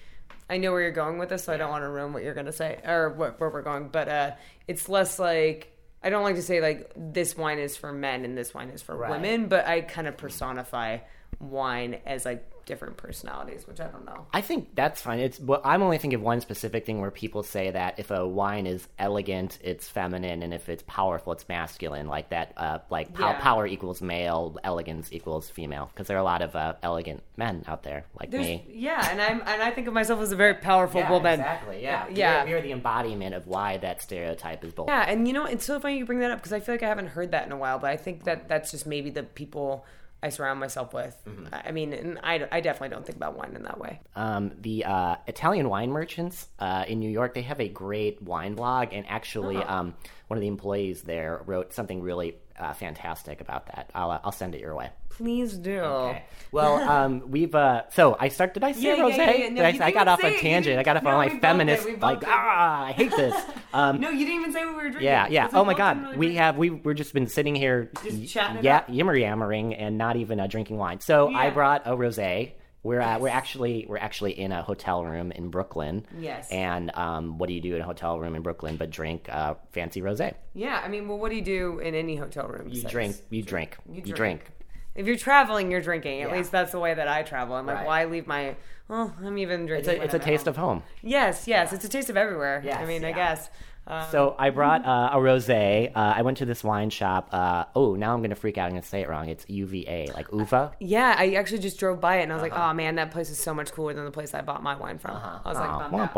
I 0.49 0.57
know 0.59 0.73
where 0.73 0.81
you're 0.83 0.91
going 0.91 1.19
with 1.19 1.29
this, 1.29 1.45
so 1.45 1.53
I 1.53 1.57
don't 1.57 1.71
want 1.71 1.85
to 1.85 1.89
ruin 1.89 2.13
what 2.13 2.23
you're 2.25 2.35
gonna 2.35 2.53
say 2.53 2.81
or 2.85 3.11
what, 3.11 3.39
where 3.39 3.51
we're 3.51 3.63
going. 3.63 3.89
But 3.89 4.09
uh, 4.09 4.31
it's 4.67 4.89
less 4.89 5.19
like 5.19 5.73
I 6.03 6.11
don't 6.11 6.23
like 6.25 6.37
to 6.37 6.43
say 6.43 6.61
like 6.61 6.91
this 6.97 7.37
wine 7.37 7.59
is 7.59 7.77
for 7.77 7.93
men 7.93 8.25
and 8.25 8.37
this 8.37 8.53
wine 8.55 8.71
is 8.71 8.83
for 8.83 8.97
Right. 8.97 9.11
women, 9.11 9.47
but 9.49 9.67
I 9.67 9.83
kind 9.83 10.09
of 10.09 10.17
personify 10.17 10.99
wine 11.39 11.99
as 12.07 12.25
like 12.25 12.50
different 12.71 12.97
personalities, 12.97 13.67
which 13.67 13.81
I 13.81 13.89
don't 13.89 14.07
know. 14.07 14.27
I 14.33 14.41
think 14.41 14.75
that's 14.75 15.03
fine. 15.03 15.19
It's 15.19 15.39
well, 15.41 15.61
I'm 15.65 15.83
only 15.83 15.99
thinking 15.99 16.15
of 16.19 16.23
one 16.23 16.41
specific 16.41 16.87
thing 16.87 17.01
where 17.01 17.11
people 17.11 17.43
say 17.43 17.71
that 17.73 17.99
if 17.99 18.11
a 18.11 18.27
wine 18.27 18.67
is 18.67 18.87
elegant, 18.99 19.59
it's 19.63 19.89
feminine, 19.89 20.43
and 20.43 20.55
if 20.55 20.69
it's 20.69 20.83
powerful, 20.87 21.33
it's 21.33 21.47
masculine. 21.49 22.07
Like 22.07 22.31
that, 22.31 22.53
uh, 22.57 22.79
like 22.89 23.13
pow- 23.13 23.33
Yeah. 23.33 23.41
power 23.41 23.67
equals 23.67 24.01
male, 24.01 24.57
elegance 24.65 25.13
equals 25.13 25.51
female. 25.51 25.91
Because 25.93 26.07
there 26.07 26.17
are 26.17 26.21
a 26.21 26.25
lot 26.25 26.41
of 26.43 26.55
uh, 26.57 26.75
elegant 26.83 27.23
men 27.37 27.65
out 27.67 27.83
there, 27.83 28.05
like 28.19 28.31
There's, 28.31 28.47
me. 28.47 28.65
yeah, 28.73 29.09
and 29.11 29.21
I'm 29.21 29.41
and 29.47 29.61
I 29.63 29.71
think 29.73 29.89
of 29.89 29.93
myself 29.95 30.21
as 30.21 30.33
a 30.33 30.37
very 30.37 30.55
powerful 30.55 31.03
woman. 31.09 31.41
exactly. 31.41 31.83
Yeah, 31.83 32.07
yeah. 32.11 32.41
You're, 32.45 32.49
you're 32.51 32.63
the 32.63 32.73
embodiment 32.73 33.35
of 33.35 33.47
why 33.49 33.77
that 33.79 34.01
stereotype 34.01 34.65
is 34.65 34.73
bull. 34.73 34.87
Yeah, 34.89 35.05
and 35.09 35.27
you 35.27 35.35
know, 35.35 35.45
it's 35.45 35.65
so 35.65 35.81
funny 35.81 35.99
you 35.99 36.07
bring 36.07 36.21
that 36.21 36.31
up 36.31 36.39
because 36.39 36.53
I 36.53 36.61
feel 36.61 36.75
like 36.75 36.83
I 36.85 36.89
haven't 36.89 37.09
heard 37.09 37.33
that 37.33 37.47
in 37.47 37.53
a 37.53 37.57
while, 37.57 37.79
but 37.81 37.91
I 37.91 37.97
think 37.97 38.25
that 38.25 38.49
that's 38.49 38.71
just 38.71 38.87
maybe 38.87 39.11
the 39.11 39.25
people 39.25 39.85
I 40.23 40.29
surround 40.29 40.61
myself 40.61 40.93
with. 40.93 41.17
Mm-hmm. 41.27 41.47
I 41.53 41.71
mean, 41.73 41.93
and 41.93 42.19
I, 42.23 42.47
I 42.53 42.61
definitely 42.61 42.91
don't 42.91 43.07
think 43.07 43.17
about 43.17 43.37
wine 43.37 43.55
in 43.57 43.63
that 43.63 43.79
way. 43.79 44.01
Um, 44.15 44.53
the 44.61 44.85
uh, 44.85 45.17
Italian 45.27 45.69
wine 45.69 45.91
merchants 45.91 46.49
uh, 46.59 46.85
in 46.87 46.99
New 47.01 47.11
York, 47.11 47.35
they 47.35 47.43
have 47.43 47.61
a 47.61 47.69
great 47.69 48.21
wine 48.23 48.55
blog, 48.55 48.89
and 48.93 49.07
actually, 49.09 49.57
Uh-huh. 49.57 49.75
um, 49.75 49.95
one 50.29 50.37
of 50.37 50.43
the 50.43 50.49
employees 50.49 51.03
there 51.03 51.43
wrote 51.47 51.73
something 51.73 52.03
really 52.03 52.37
uh, 52.59 52.73
fantastic 52.75 53.41
about 53.41 53.67
that. 53.67 53.91
I'll, 53.95 54.11
uh, 54.11 54.21
I'll 54.23 54.33
send 54.33 54.55
it 54.55 54.61
your 54.61 54.75
way. 54.77 54.91
Please 55.11 55.53
do. 55.57 56.15
Well, 56.53 56.75
um, 56.91 57.31
we've 57.31 57.55
uh, 57.55 57.83
so 57.91 58.17
I 58.19 58.29
start. 58.29 58.55
Did 58.55 58.65
I 58.65 58.73
say 58.73 58.81
Yeah, 58.97 58.97
rosé? 59.03 59.17
yeah, 59.19 59.31
yeah. 59.33 59.49
No, 59.51 59.63
I, 59.63 59.79
I 59.87 59.91
got 59.91 60.09
off 60.09 60.23
a 60.25 60.37
tangent. 60.39 60.79
I 60.79 60.83
got 60.83 60.97
off 60.97 61.03
didn't- 61.03 61.15
on 61.15 61.21
no, 61.21 61.29
my 61.29 61.35
we 61.35 61.41
feminist. 61.41 61.89
Like 62.01 62.23
it. 62.23 62.29
ah, 62.29 62.85
I 62.87 62.93
hate 62.93 63.11
this. 63.13 63.35
Um, 63.73 64.01
No, 64.01 64.11
you 64.11 64.27
didn't 64.27 64.41
even 64.41 64.53
say 64.53 64.65
what 64.65 64.71
we 64.77 64.83
were 64.83 64.91
drinking. 64.91 65.05
yeah, 65.05 65.29
yeah. 65.29 65.49
Oh 65.53 65.65
my 65.65 65.75
God, 65.75 66.03
really 66.03 66.17
we 66.17 66.27
drink. 66.27 66.39
have 66.41 66.57
we 66.57 66.71
we're 66.71 66.93
just 66.95 67.15
been 67.15 67.29
sitting 67.29 67.55
here, 67.55 67.89
Just 68.03 68.27
chatting 68.33 68.65
yeah, 68.65 68.83
yammer 68.89 69.15
yammering, 69.15 69.75
and 69.77 69.97
not 69.97 70.17
even 70.17 70.41
uh, 70.41 70.49
drinking 70.49 70.77
wine. 70.77 70.99
So 70.99 71.33
I 71.33 71.51
brought 71.51 71.87
a 71.87 71.91
rosé. 71.97 72.53
We're 72.83 73.01
uh, 73.01 73.21
we're 73.21 73.29
actually 73.29 73.87
we're 73.89 73.99
actually 73.99 74.33
in 74.41 74.51
a 74.51 74.61
hotel 74.63 75.05
room 75.05 75.31
in 75.31 75.51
Brooklyn. 75.51 76.05
Yes. 76.19 76.51
And 76.51 76.91
um, 76.97 77.39
what 77.39 77.47
do 77.49 77.53
you 77.55 77.61
do 77.61 77.77
in 77.77 77.81
a 77.83 77.85
hotel 77.85 78.19
room 78.19 78.35
in 78.35 78.43
Brooklyn 78.43 78.77
but 78.77 78.91
drink 78.91 79.29
uh, 79.29 79.55
fancy 79.71 80.01
rosé? 80.01 80.35
Yeah, 80.55 80.81
I 80.85 80.89
mean, 80.89 81.07
well, 81.07 81.19
what 81.19 81.29
do 81.31 81.37
you 81.37 81.43
do 81.43 81.79
in 81.79 81.95
any 81.95 82.17
hotel 82.17 82.49
room? 82.49 82.71
You 82.71 82.83
drink. 82.83 83.17
You 83.31 83.43
drink. 83.45 83.77
You 83.89 84.03
You 84.05 84.13
drink. 84.15 84.51
If 84.95 85.07
you're 85.07 85.17
traveling, 85.17 85.71
you're 85.71 85.81
drinking. 85.81 86.23
At 86.23 86.31
Yeah. 86.31 86.37
least 86.37 86.51
that's 86.51 86.73
the 86.73 86.79
way 86.81 86.95
that 86.95 87.09
I 87.09 87.23
travel. 87.23 87.55
I'm 87.57 87.67
like, 87.67 87.77
Right. 87.79 87.87
why 87.87 88.05
leave 88.07 88.27
my? 88.27 88.57
Well, 88.89 89.15
I'm 89.25 89.39
even 89.39 89.67
drinking. 89.67 89.91
It's 89.91 90.01
a 90.01 90.05
it's 90.05 90.15
a 90.15 90.19
taste 90.19 90.45
home. 90.47 90.51
of 90.51 90.57
home. 90.57 90.83
Yes, 91.03 91.47
yes, 91.47 91.73
it's 91.73 91.85
a 91.85 91.89
taste 91.89 92.11
of 92.11 92.17
everywhere. 92.17 92.61
Yes, 92.65 92.79
I 92.81 92.87
mean, 92.87 93.05
I 93.05 93.13
guess. 93.13 93.49
Um, 93.87 94.05
So 94.11 94.37
I 94.39 94.51
brought 94.51 94.85
uh, 94.85 95.11
a 95.13 95.17
rosé. 95.17 95.91
Uh, 95.95 96.15
I 96.17 96.23
went 96.23 96.37
to 96.39 96.45
this 96.45 96.63
wine 96.65 96.91
shop. 96.91 97.29
Uh, 97.33 97.65
oh, 97.75 97.95
now 97.95 98.13
I'm 98.15 98.21
gonna 98.23 98.35
freak 98.35 98.59
out. 98.59 98.67
I'm 98.67 98.73
gonna 98.73 98.83
say 98.83 99.01
it 99.01 99.09
wrong. 99.09 99.29
It's 99.29 99.45
UVA, 99.49 100.09
like 100.15 100.27
uva. 100.33 100.73
yeah, 100.81 101.15
I 101.17 101.35
actually 101.35 101.61
just 101.61 101.79
drove 101.79 102.01
by 102.01 102.17
it 102.17 102.25
and 102.25 102.33
I 102.33 102.35
was 102.35 102.43
Uh-huh. 102.45 102.55
like, 102.61 102.71
oh 102.71 102.75
man, 102.75 102.97
that 102.97 103.11
place 103.11 103.31
is 103.31 103.39
so 103.39 103.55
much 103.55 103.73
cooler 103.73 103.95
than 103.95 104.05
the 104.05 104.11
place 104.11 104.35
I 104.35 104.43
bought 104.43 104.63
my 104.63 104.75
wine 104.77 104.99
from. 104.99 105.17
Uh-huh. 105.17 105.39
I 105.45 105.49
was 105.49 105.59
like, 105.59 105.91
bummed 105.91 106.11
womp 106.11 106.13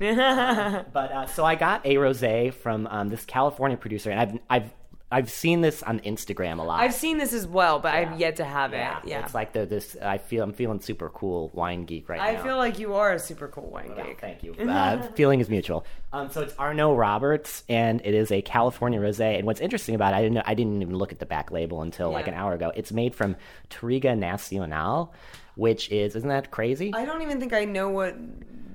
womp. 0.00 0.84
But 0.92 1.12
uh, 1.12 1.26
so 1.26 1.44
I 1.44 1.54
got 1.56 1.84
a 1.86 1.94
rosé 1.96 2.52
from 2.54 2.86
um, 2.86 3.08
this 3.08 3.24
California 3.24 3.76
producer, 3.78 4.10
and 4.10 4.20
I've 4.20 4.38
I've 4.48 4.70
I've 5.12 5.28
seen 5.28 5.60
this 5.60 5.82
on 5.82 5.98
Instagram 6.00 6.60
a 6.60 6.62
lot. 6.62 6.80
I've 6.80 6.94
seen 6.94 7.18
this 7.18 7.32
as 7.32 7.44
well, 7.46 7.80
but 7.80 7.92
I've 7.92 8.20
yet 8.20 8.36
to 8.36 8.44
have 8.44 8.72
it. 8.72 8.86
Yeah, 9.04 9.24
it's 9.24 9.34
like 9.34 9.52
the 9.52 9.66
this. 9.66 9.96
I 10.00 10.18
feel 10.18 10.44
I'm 10.44 10.52
feeling 10.52 10.80
super 10.80 11.08
cool 11.08 11.50
wine 11.52 11.84
geek 11.84 12.08
right 12.08 12.20
I 12.20 12.32
now. 12.32 12.40
I 12.40 12.42
feel 12.44 12.56
like 12.56 12.78
you 12.78 12.94
are 12.94 13.12
a 13.14 13.18
super 13.18 13.48
cool 13.48 13.68
wine 13.70 13.92
Oh, 13.96 14.04
geek. 14.04 14.20
thank 14.20 14.42
you. 14.42 14.54
Uh, 14.70 15.02
feeling 15.14 15.40
is 15.40 15.50
mutual. 15.50 15.84
Um, 16.12 16.30
so 16.30 16.42
it's 16.42 16.54
Arnot-Roberts, 16.54 17.64
and 17.68 18.00
it 18.04 18.14
is 18.14 18.30
a 18.30 18.40
California 18.42 19.00
rosé. 19.00 19.36
And 19.36 19.46
what's 19.46 19.60
interesting 19.60 19.94
about 19.94 20.14
it, 20.14 20.18
I 20.18 20.22
didn't 20.22 20.34
know, 20.34 20.42
I 20.46 20.54
didn't 20.54 20.80
even 20.80 20.96
look 20.96 21.12
at 21.12 21.18
the 21.18 21.26
back 21.26 21.50
label 21.50 21.82
until 21.82 22.10
like 22.10 22.28
an 22.28 22.34
hour 22.34 22.54
ago. 22.54 22.72
It's 22.76 22.92
made 22.92 23.14
from 23.14 23.36
Touriga 23.68 24.16
Nacional, 24.16 25.12
which 25.56 25.90
is 25.90 26.14
isn't 26.14 26.28
that 26.28 26.50
crazy? 26.52 26.92
I 26.94 27.04
don't 27.04 27.22
even 27.22 27.40
think 27.40 27.52
I 27.52 27.64
know 27.64 27.90
what 27.90 28.16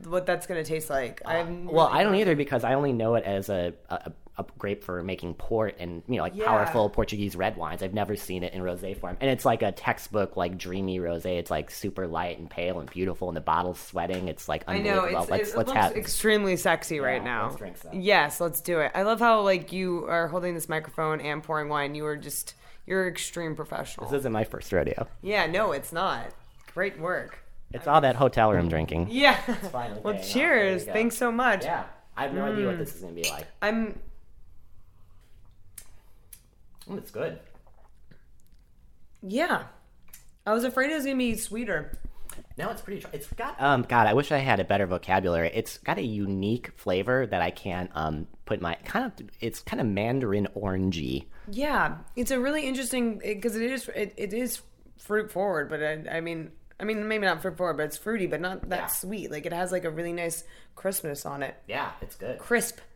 what 0.05 0.25
that's 0.25 0.45
gonna 0.47 0.63
taste 0.63 0.89
like. 0.89 1.21
Uh, 1.25 1.45
well, 1.63 1.87
I 1.91 2.03
don't 2.03 2.15
either 2.15 2.35
because 2.35 2.63
I 2.63 2.73
only 2.73 2.93
know 2.93 3.15
it 3.15 3.23
as 3.23 3.49
a, 3.49 3.73
a, 3.89 4.11
a 4.37 4.45
grape 4.57 4.83
for 4.83 5.01
making 5.01 5.33
port 5.35 5.75
and 5.79 6.03
you 6.07 6.17
know 6.17 6.23
like 6.23 6.35
Yeah. 6.35 6.45
powerful 6.45 6.89
Portuguese 6.89 7.35
red 7.35 7.55
wines. 7.55 7.81
I've 7.81 7.93
never 7.93 8.15
seen 8.15 8.43
it 8.43 8.53
in 8.53 8.61
rosé 8.61 8.97
form, 8.97 9.17
and 9.21 9.29
it's 9.29 9.45
like 9.45 9.61
a 9.61 9.71
textbook 9.71 10.35
like 10.35 10.57
dreamy 10.57 10.99
rosé. 10.99 11.37
It's 11.37 11.51
like 11.51 11.71
super 11.71 12.07
light 12.07 12.37
and 12.37 12.49
pale 12.49 12.79
and 12.79 12.89
beautiful, 12.89 13.29
and 13.29 13.37
the 13.37 13.41
bottle's 13.41 13.79
sweating. 13.79 14.27
It's 14.27 14.49
like 14.49 14.63
I 14.67 14.79
know 14.79 15.05
unbelievable. 15.05 15.21
it's, 15.21 15.29
let's 15.29 15.49
it 15.49 15.57
let's 15.57 15.67
looks 15.69 15.79
have 15.79 15.95
extremely 15.95 16.57
sexy 16.57 16.99
right 16.99 17.23
now. 17.23 17.45
let's 17.45 17.55
drink 17.57 17.77
some. 17.77 17.99
Yes, 17.99 18.41
let's 18.41 18.61
do 18.61 18.79
it. 18.79 18.91
I 18.93 19.03
love 19.03 19.19
how 19.19 19.41
like 19.41 19.71
you 19.71 20.05
are 20.07 20.27
holding 20.27 20.53
this 20.53 20.67
microphone 20.67 21.21
and 21.21 21.41
pouring 21.41 21.69
wine. 21.69 21.95
You 21.95 22.05
are 22.05 22.17
just 22.17 22.55
you're 22.85 23.07
extreme 23.07 23.55
professional. 23.55 24.07
this 24.07 24.19
isn't 24.19 24.31
my 24.31 24.43
first 24.43 24.71
rodeo. 24.71 25.07
yeah, 25.21 25.45
no, 25.47 25.71
it's 25.71 25.91
not. 25.91 26.27
Great 26.73 26.99
work. 26.99 27.39
It's 27.73 27.87
all 27.87 28.01
that 28.01 28.15
hotel 28.15 28.51
room 28.51 28.69
drinking. 28.69 29.07
Yeah. 29.09 29.39
well, 30.03 30.19
cheers. 30.21 30.33
There 30.33 30.73
you 30.73 30.85
go. 30.85 30.93
Thanks 30.93 31.17
so 31.17 31.31
much. 31.31 31.63
Yeah, 31.63 31.85
I 32.15 32.23
have 32.23 32.33
no 32.33 32.45
idea 32.45 32.67
what 32.67 32.75
mm. 32.75 32.79
this 32.79 32.95
is 32.95 33.01
gonna 33.01 33.13
be 33.13 33.29
like. 33.29 33.47
I'm. 33.61 33.99
Mm, 36.89 36.97
it's 36.97 37.11
good. 37.11 37.39
Yeah. 39.21 39.63
I 40.45 40.53
was 40.53 40.63
afraid 40.63 40.91
it 40.91 40.95
was 40.95 41.05
gonna 41.05 41.17
be 41.17 41.35
sweeter. 41.35 41.97
No, 42.57 42.69
it's 42.69 42.81
pretty. 42.81 43.05
It's 43.13 43.27
got 43.33 43.61
um. 43.61 43.83
God, 43.83 44.07
I 44.07 44.13
wish 44.13 44.31
I 44.31 44.37
had 44.37 44.59
a 44.59 44.63
better 44.63 44.85
vocabulary. 44.85 45.51
It's 45.53 45.77
got 45.77 45.97
a 45.97 46.03
unique 46.03 46.71
flavor 46.77 47.25
that 47.25 47.41
I 47.41 47.49
can't 47.51 47.89
um 47.95 48.27
put 48.45 48.61
my 48.61 48.75
kind 48.85 49.05
of. 49.05 49.29
It's 49.39 49.59
kind 49.61 49.81
of 49.81 49.87
mandarin 49.87 50.47
orangey. 50.55 51.25
Yeah, 51.49 51.97
it's 52.15 52.31
a 52.31 52.39
really 52.39 52.67
interesting 52.67 53.19
because 53.23 53.55
it 53.55 53.71
is 53.71 53.87
it, 53.95 54.13
it 54.17 54.33
is 54.33 54.61
fruit 54.97 55.31
forward, 55.31 55.69
but 55.69 55.81
I, 55.83 56.17
I 56.17 56.21
mean, 56.21 56.51
I 56.79 56.83
mean, 56.83 57.07
maybe 57.07 57.25
not 57.25 57.41
fruit 57.41 57.57
forward, 57.57 57.77
but 57.77 57.83
it's 57.83 57.97
fruity, 57.97 58.27
but 58.27 58.41
not 58.41 58.69
that 58.69 58.79
Yeah. 58.79 58.87
sweet. 58.87 59.31
Like 59.31 59.45
it 59.45 59.53
has 59.53 59.71
like 59.71 59.85
a 59.85 59.89
really 59.91 60.13
nice 60.13 60.43
crispness 60.75 61.25
on 61.25 61.41
it. 61.43 61.55
Yeah, 61.67 61.91
it's 62.01 62.15
good. 62.15 62.39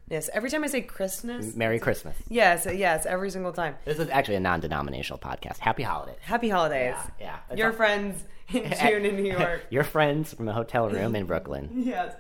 Crispness. 0.10 0.30
Every 0.34 0.50
time 0.50 0.64
I 0.64 0.68
say 0.68 0.82
Christmas. 0.82 1.56
Merry 1.56 1.80
Christmas. 1.80 2.16
yes, 2.30 2.68
yes, 2.72 3.06
every 3.06 3.30
single 3.30 3.52
time. 3.54 3.76
This 3.86 4.00
is 4.00 4.10
actually 4.10 4.36
a 4.36 4.40
non-denominational 4.40 5.20
podcast. 5.20 5.58
Happy 5.60 5.84
holidays. 5.84 6.18
Happy 6.22 6.50
holidays. 6.50 6.96
Yeah, 7.20 7.38
yeah. 7.50 7.56
Your 7.56 7.72
friends 7.74 8.24
in 8.52 8.72
June 8.82 9.06
in 9.06 9.16
New 9.16 9.32
York. 9.32 9.66
Your 9.70 9.84
friends 9.84 10.34
from 10.34 10.48
a 10.48 10.54
hotel 10.54 10.90
room 10.90 11.16
in 11.16 11.26
Brooklyn. 11.28 11.70
yes. 11.74 12.16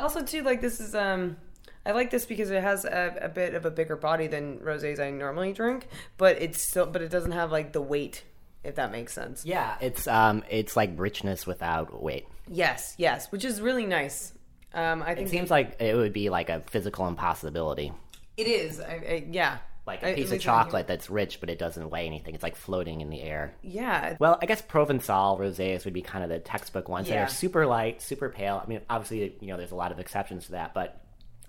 Also, 0.00 0.22
too, 0.22 0.42
like 0.42 0.60
this 0.60 0.80
is 0.80 0.94
um, 0.94 1.36
I 1.84 1.92
like 1.92 2.10
this 2.10 2.24
because 2.24 2.50
it 2.50 2.62
has 2.62 2.84
a, 2.84 3.16
a 3.22 3.28
bit 3.28 3.54
of 3.54 3.64
a 3.64 3.70
bigger 3.70 3.96
body 3.96 4.26
than 4.28 4.58
rosés 4.58 5.00
I 5.00 5.10
normally 5.10 5.52
drink, 5.52 5.88
but 6.16 6.40
it's 6.40 6.62
still, 6.62 6.86
but 6.86 7.02
it 7.02 7.10
doesn't 7.10 7.32
have 7.32 7.50
like 7.50 7.72
the 7.72 7.82
weight, 7.82 8.22
if 8.62 8.76
that 8.76 8.92
makes 8.92 9.12
sense. 9.12 9.44
Yeah, 9.44 9.76
it's 9.80 10.06
um, 10.06 10.44
it's 10.48 10.76
like 10.76 10.92
richness 10.96 11.46
without 11.48 12.00
weight. 12.00 12.26
Yes, 12.46 12.94
yes, 12.96 13.30
which 13.32 13.44
is 13.44 13.60
really 13.60 13.86
nice. 13.86 14.32
Um, 14.74 15.02
I 15.02 15.14
think 15.14 15.28
It 15.28 15.30
seems 15.30 15.50
like 15.50 15.80
it 15.80 15.94
would 15.96 16.12
be 16.12 16.28
like 16.30 16.50
a 16.50 16.60
physical 16.60 17.06
impossibility, 17.08 17.92
it 18.36 18.46
is. 18.46 18.80
I, 18.80 18.84
I, 18.92 19.24
yeah, 19.30 19.58
like 19.86 20.02
a 20.02 20.14
piece 20.14 20.28
of 20.28 20.34
I 20.34 20.38
chocolate 20.38 20.86
that's 20.86 21.08
rich 21.10 21.40
but 21.40 21.48
it 21.50 21.58
doesn't 21.58 21.88
weigh 21.90 22.06
anything. 22.06 22.34
It's 22.34 22.42
like 22.42 22.54
floating 22.56 23.00
in 23.00 23.08
the 23.10 23.22
air. 23.22 23.54
Yeah, 23.62 24.16
Well, 24.20 24.38
I 24.42 24.46
guess 24.46 24.60
Provençal 24.62 25.40
rosés 25.40 25.84
would 25.84 25.94
be 25.94 26.02
kind 26.02 26.22
of 26.22 26.30
the 26.30 26.38
textbook 26.38 26.88
ones 26.88 27.08
that 27.08 27.14
Yeah. 27.14 27.24
are 27.24 27.28
super 27.28 27.66
light, 27.66 28.02
super 28.02 28.28
pale. 28.28 28.60
I 28.62 28.68
mean, 28.68 28.80
obviously, 28.90 29.34
you 29.40 29.48
know, 29.48 29.56
there's 29.56 29.72
a 29.72 29.76
lot 29.76 29.90
of 29.90 29.98
exceptions 29.98 30.46
to 30.46 30.52
that, 30.52 30.74
but 30.74 31.00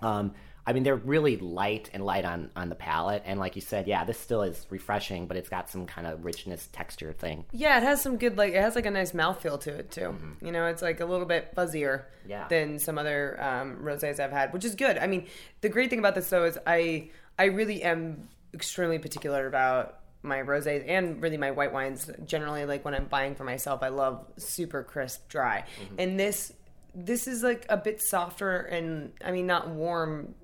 um, 0.02 0.34
I 0.70 0.74
mean, 0.74 0.84
they're 0.84 0.96
really 0.96 1.38
light 1.38 1.90
and 1.94 2.06
light 2.06 2.26
on 2.26 2.52
on 2.56 2.70
the 2.70 2.76
palate. 2.76 3.24
And 3.26 3.40
like 3.40 3.56
you 3.56 3.62
said, 3.62 3.88
yeah, 3.88 4.04
this 4.06 4.20
still 4.20 4.44
is 4.44 4.68
refreshing, 4.70 5.26
but 5.28 5.36
it's 5.36 5.50
got 5.50 5.70
some 5.70 5.86
kind 5.88 6.06
of 6.08 6.24
richness, 6.24 6.68
texture 6.72 7.12
thing. 7.14 7.46
yeah. 7.52 7.78
It 7.78 7.84
has 7.84 8.02
some 8.02 8.18
good 8.18 8.38
like 8.38 8.54
it 8.54 8.62
has 8.62 8.76
like 8.76 8.86
a 8.86 8.92
nice 8.92 9.14
mouthfeel 9.14 9.60
to 9.62 9.72
it 9.74 9.92
too. 9.92 10.16
You 10.42 10.52
know, 10.52 10.68
it's 10.68 10.82
like 10.82 11.00
a 11.00 11.06
little 11.06 11.26
bit 11.26 11.56
fuzzier 11.56 12.04
Mm-hmm. 12.20 12.30
Yeah. 12.30 12.48
than 12.48 12.78
some 12.78 12.98
other 13.00 13.42
um, 13.42 13.78
rosés 13.82 14.20
I've 14.20 14.32
had, 14.32 14.54
which 14.54 14.64
is 14.64 14.76
good. 14.76 15.00
I 15.00 15.08
mean, 15.08 15.26
the 15.62 15.70
great 15.70 15.90
thing 15.90 15.98
about 16.00 16.14
this 16.14 16.30
though 16.30 16.46
is 16.46 16.60
I 16.68 17.10
I 17.40 17.46
really 17.46 17.82
am 17.82 18.30
extremely 18.54 19.00
particular 19.00 19.48
about 19.48 19.96
my 20.22 20.40
rosés 20.40 20.84
and 20.88 21.22
really 21.24 21.38
my 21.38 21.52
white 21.52 21.72
wines 21.72 22.12
generally 22.26 22.66
like 22.66 22.84
when 22.84 22.94
i'm 22.94 23.06
buying 23.06 23.36
for 23.36 23.46
myself 23.46 23.82
i 23.84 23.88
love 23.88 24.26
super 24.36 24.84
crisp 24.84 25.30
dry 25.30 25.64
and 25.98 26.20
this 26.20 26.52
this 26.94 27.26
is 27.26 27.42
like 27.42 27.66
a 27.70 27.78
bit 27.78 28.02
softer 28.02 28.58
and 28.60 29.14
i 29.24 29.32
mean 29.32 29.48
not 29.48 29.70
warm 29.70 30.36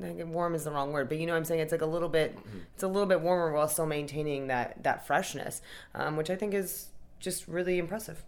I 0.00 0.04
think 0.04 0.26
warm 0.32 0.54
is 0.54 0.64
the 0.64 0.70
wrong 0.70 0.92
word, 0.92 1.08
but 1.08 1.18
you 1.18 1.26
know 1.26 1.32
what 1.32 1.38
I'm 1.38 1.44
saying. 1.44 1.60
It's 1.60 1.72
like 1.72 1.82
a 1.82 1.86
little 1.86 2.08
bit, 2.08 2.36
it's 2.74 2.82
a 2.82 2.88
little 2.88 3.06
bit 3.06 3.20
warmer 3.20 3.52
while 3.52 3.68
still 3.68 3.86
maintaining 3.86 4.48
that 4.48 4.82
that 4.82 5.06
freshness, 5.06 5.62
um, 5.94 6.16
which 6.16 6.30
I 6.30 6.36
think 6.36 6.54
is 6.54 6.88
just 7.20 7.46
really 7.48 7.78
impressive. 7.78 8.24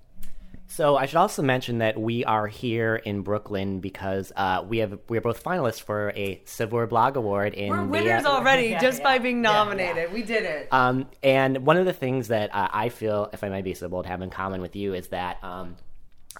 So 0.69 0.97
I 0.97 1.07
should 1.07 1.19
also 1.19 1.43
mention 1.43 1.79
that 1.79 1.99
we 1.99 2.25
are 2.25 2.47
here 2.49 2.97
in 2.97 3.23
Brooklyn 3.23 3.81
because 3.81 4.33
uh, 4.35 4.65
we 4.67 4.79
have 4.79 4.99
we 5.09 5.17
are 5.17 5.21
both 5.21 5.43
finalists 5.43 5.81
for 5.81 6.13
a 6.17 6.43
Saveur 6.45 6.87
Blog 6.89 7.17
Award 7.17 7.55
in 7.55 7.71
We're 7.71 7.83
the, 7.83 7.87
winners 7.87 8.25
uh, 8.25 8.31
already 8.31 8.69
Yeah, 8.69 8.81
just 8.81 8.99
yeah, 8.99 9.05
by 9.05 9.19
being 9.19 9.45
yeah, 9.45 9.51
yeah. 9.51 9.57
nominated. 9.57 10.13
We 10.13 10.23
did 10.23 10.45
it. 10.45 10.69
Um, 10.73 11.09
and 11.23 11.65
one 11.65 11.77
of 11.77 11.87
the 11.87 11.93
things 11.93 12.29
that 12.29 12.55
uh, 12.55 12.69
I 12.73 12.89
feel, 12.89 13.31
if 13.33 13.45
I 13.45 13.49
might 13.49 13.65
be 13.65 13.75
so 13.75 13.89
bold, 13.89 14.07
have 14.07 14.23
in 14.23 14.31
common 14.31 14.61
with 14.61 14.75
you 14.75 14.95
is 14.95 15.09
that, 15.09 15.43
um, 15.45 15.77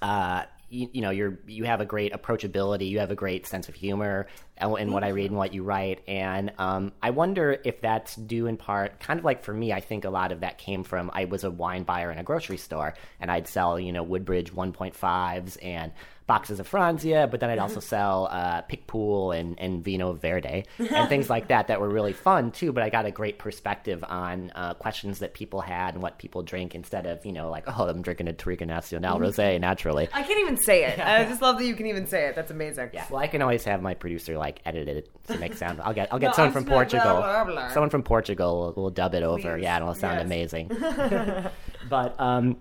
uh, 0.03 0.45
you, 0.69 0.89
you 0.93 1.03
know, 1.03 1.11
you're 1.11 1.39
you 1.47 1.65
have 1.65 1.81
a 1.81 1.87
great 1.87 2.13
approachability, 2.13 2.89
you 2.89 2.99
have 2.99 3.13
a 3.13 3.17
great 3.17 3.47
sense 3.47 3.69
of 3.69 3.77
humor 3.77 4.27
in, 4.61 4.93
what 4.93 5.05
I 5.05 5.09
read 5.09 5.31
and 5.31 5.39
what 5.39 5.53
you 5.53 5.63
write, 5.63 6.03
and 6.09 6.53
um, 6.59 6.93
I 7.03 7.11
wonder 7.11 7.59
if 7.65 7.81
that's 7.81 8.17
due 8.17 8.47
in 8.47 8.57
part, 8.57 9.01
kind 9.01 9.19
of 9.19 9.25
like 9.25 9.45
for 9.45 9.53
me, 9.53 9.73
I 9.73 9.81
think 9.81 10.05
a 10.05 10.11
lot 10.11 10.33
of 10.33 10.41
that 10.41 10.59
came 10.59 10.85
from 10.85 11.11
I 11.13 11.27
was 11.27 11.45
a 11.45 11.51
wine 11.51 11.85
buyer 11.85 12.11
in 12.11 12.19
a 12.19 12.25
grocery 12.25 12.57
store, 12.57 12.95
and 13.21 13.31
I'd 13.31 13.49
sell 13.49 13.79
you 13.79 13.93
know 13.93 14.03
Woodbridge 14.03 14.55
1.5s 14.55 15.59
and 15.63 15.93
boxes 16.27 16.59
of 16.59 16.69
Franzia, 16.69 17.31
but 17.31 17.41
then 17.41 17.51
I'd 17.51 17.59
also 17.59 17.81
sell 17.81 18.29
uh, 18.31 18.63
Picpoul 18.63 19.39
and, 19.39 19.59
and 19.61 19.85
Vino 19.85 20.13
Verde 20.13 20.65
and 20.79 21.09
things 21.09 21.31
like 21.31 21.49
that 21.49 21.69
that 21.69 21.81
were 21.81 21.89
really 21.89 22.13
fun 22.13 22.51
too. 22.51 22.73
But 22.73 22.83
I 22.83 22.91
got 22.91 23.07
a 23.07 23.11
great 23.11 23.39
perspective 23.39 24.05
on 24.07 24.51
uh, 24.55 24.75
questions 24.75 25.21
that 25.21 25.35
people 25.35 25.61
had 25.61 25.95
and 25.95 26.03
what 26.03 26.19
people 26.19 26.43
drink 26.43 26.75
instead 26.75 27.07
of, 27.07 27.25
you 27.25 27.33
know, 27.33 27.51
like, 27.51 27.65
oh, 27.67 27.89
I'm 27.89 28.03
drinking 28.03 28.29
a 28.29 28.33
Tarica 28.33 28.67
Nacional 28.67 29.19
Rosé 29.19 29.61
naturally. 29.61 30.09
I 30.13 30.23
can't 30.23 30.41
even 30.41 30.57
say 30.57 30.85
it. 30.85 30.99
I 31.07 31.25
just 31.25 31.43
love 31.43 31.59
that 31.59 31.65
you 31.65 31.75
can 31.75 31.87
even 31.87 32.07
say 32.07 32.27
it. 32.27 32.35
That's 32.35 32.51
amazing. 32.51 32.91
Yeah. 32.93 33.07
Well, 33.09 33.21
I 33.21 33.29
can 33.29 33.41
always 33.41 33.65
have 33.65 33.81
my 33.81 33.95
producer 33.95 34.37
like 34.47 34.61
edit 34.65 34.89
it 34.89 35.11
to 35.29 35.39
make 35.39 35.55
sound. 35.63 35.81
I'll 35.83 35.93
get 35.95 36.09
I'll 36.13 36.19
get 36.19 36.29
No, 36.29 36.33
someone 36.35 36.49
I'm 36.49 36.53
from 36.65 36.65
Portugal. 36.73 37.17
blah, 37.17 37.45
blah, 37.45 37.53
blah. 37.53 37.69
Someone 37.71 37.91
from 37.91 38.03
Portugal 38.03 38.73
will, 38.77 38.83
will 38.85 38.91
dub 38.91 39.15
it 39.15 39.23
over. 39.23 39.57
Please. 39.57 39.63
Yeah, 39.65 39.77
it'll 39.77 39.95
sound 39.95 40.17
Yes. 40.19 40.25
amazing. 40.27 40.69
but 41.91 42.19
um, 42.21 42.57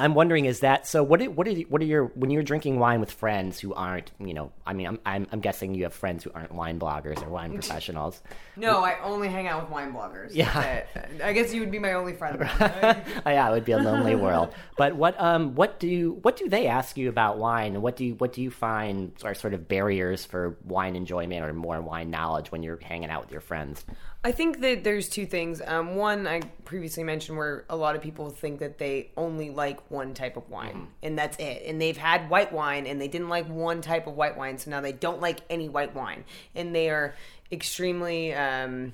I'm 0.00 0.14
wondering, 0.14 0.46
is 0.46 0.60
that 0.60 0.86
so? 0.86 1.02
What 1.02 1.20
are, 1.20 1.30
what 1.30 1.46
are 1.46 1.52
what 1.52 1.82
are 1.82 1.84
your 1.84 2.06
when 2.14 2.30
you're 2.30 2.42
drinking 2.42 2.78
wine 2.78 3.00
with 3.00 3.10
friends 3.10 3.60
who 3.60 3.74
aren't, 3.74 4.10
you 4.18 4.32
know? 4.32 4.50
I 4.66 4.72
mean, 4.72 4.86
I'm 4.86 4.98
I'm, 5.04 5.26
I'm 5.30 5.40
guessing 5.40 5.74
you 5.74 5.84
have 5.84 5.92
friends 5.92 6.24
who 6.24 6.30
aren't 6.34 6.52
wine 6.52 6.80
bloggers 6.80 7.22
or 7.22 7.28
wine 7.28 7.52
professionals. 7.54 8.20
No, 8.56 8.82
I 8.82 8.98
only 9.02 9.28
hang 9.28 9.46
out 9.46 9.62
with 9.62 9.70
wine 9.70 9.92
bloggers. 9.92 10.30
Yeah. 10.32 10.84
I 11.22 11.32
guess 11.32 11.52
you 11.52 11.60
would 11.60 11.70
be 11.70 11.78
my 11.78 11.92
only 11.92 12.14
friend. 12.14 12.38
yeah, 12.60 13.48
it 13.48 13.52
would 13.52 13.64
be 13.64 13.72
a 13.72 13.78
lonely 13.78 14.14
world. 14.14 14.54
But 14.76 14.96
what 14.96 15.20
um 15.20 15.54
what 15.54 15.78
do 15.78 15.88
you, 15.88 16.18
what 16.22 16.36
do 16.36 16.48
they 16.48 16.66
ask 16.66 16.96
you 16.96 17.08
about 17.08 17.38
wine? 17.38 17.74
And 17.74 17.82
what 17.82 17.96
do 17.96 18.04
you 18.04 18.14
what 18.14 18.32
do 18.32 18.42
you 18.42 18.50
find 18.50 19.12
are 19.22 19.34
sort 19.34 19.54
of 19.54 19.68
barriers 19.68 20.24
for 20.24 20.56
wine 20.64 20.96
enjoyment 20.96 21.44
or 21.44 21.52
more 21.52 21.80
wine 21.80 22.10
knowledge 22.10 22.50
when 22.50 22.62
you're 22.62 22.78
hanging 22.80 23.10
out 23.10 23.22
with 23.22 23.32
your 23.32 23.40
friends? 23.42 23.84
I 24.22 24.32
think 24.32 24.60
that 24.60 24.84
there's 24.84 25.08
two 25.08 25.24
things. 25.24 25.62
Um, 25.66 25.94
one, 25.94 26.26
I 26.26 26.40
previously 26.66 27.04
mentioned 27.04 27.38
where 27.38 27.64
a 27.70 27.76
lot 27.76 27.96
of 27.96 28.02
people 28.02 28.28
think 28.28 28.60
that 28.60 28.76
they 28.76 29.12
only 29.16 29.48
like 29.48 29.89
one 29.90 30.14
type 30.14 30.36
of 30.36 30.48
wine 30.48 30.88
and 31.02 31.18
that's 31.18 31.36
it. 31.38 31.64
And 31.66 31.80
they've 31.80 31.96
had 31.96 32.30
white 32.30 32.52
wine 32.52 32.86
and 32.86 33.00
they 33.00 33.08
didn't 33.08 33.28
like 33.28 33.48
one 33.48 33.80
type 33.82 34.06
of 34.06 34.14
white 34.14 34.36
wine, 34.36 34.56
so 34.58 34.70
now 34.70 34.80
they 34.80 34.92
don't 34.92 35.20
like 35.20 35.40
any 35.50 35.68
white 35.68 35.94
wine. 35.94 36.24
And 36.54 36.74
they 36.74 36.90
are 36.90 37.14
extremely, 37.52 38.32
um, 38.34 38.92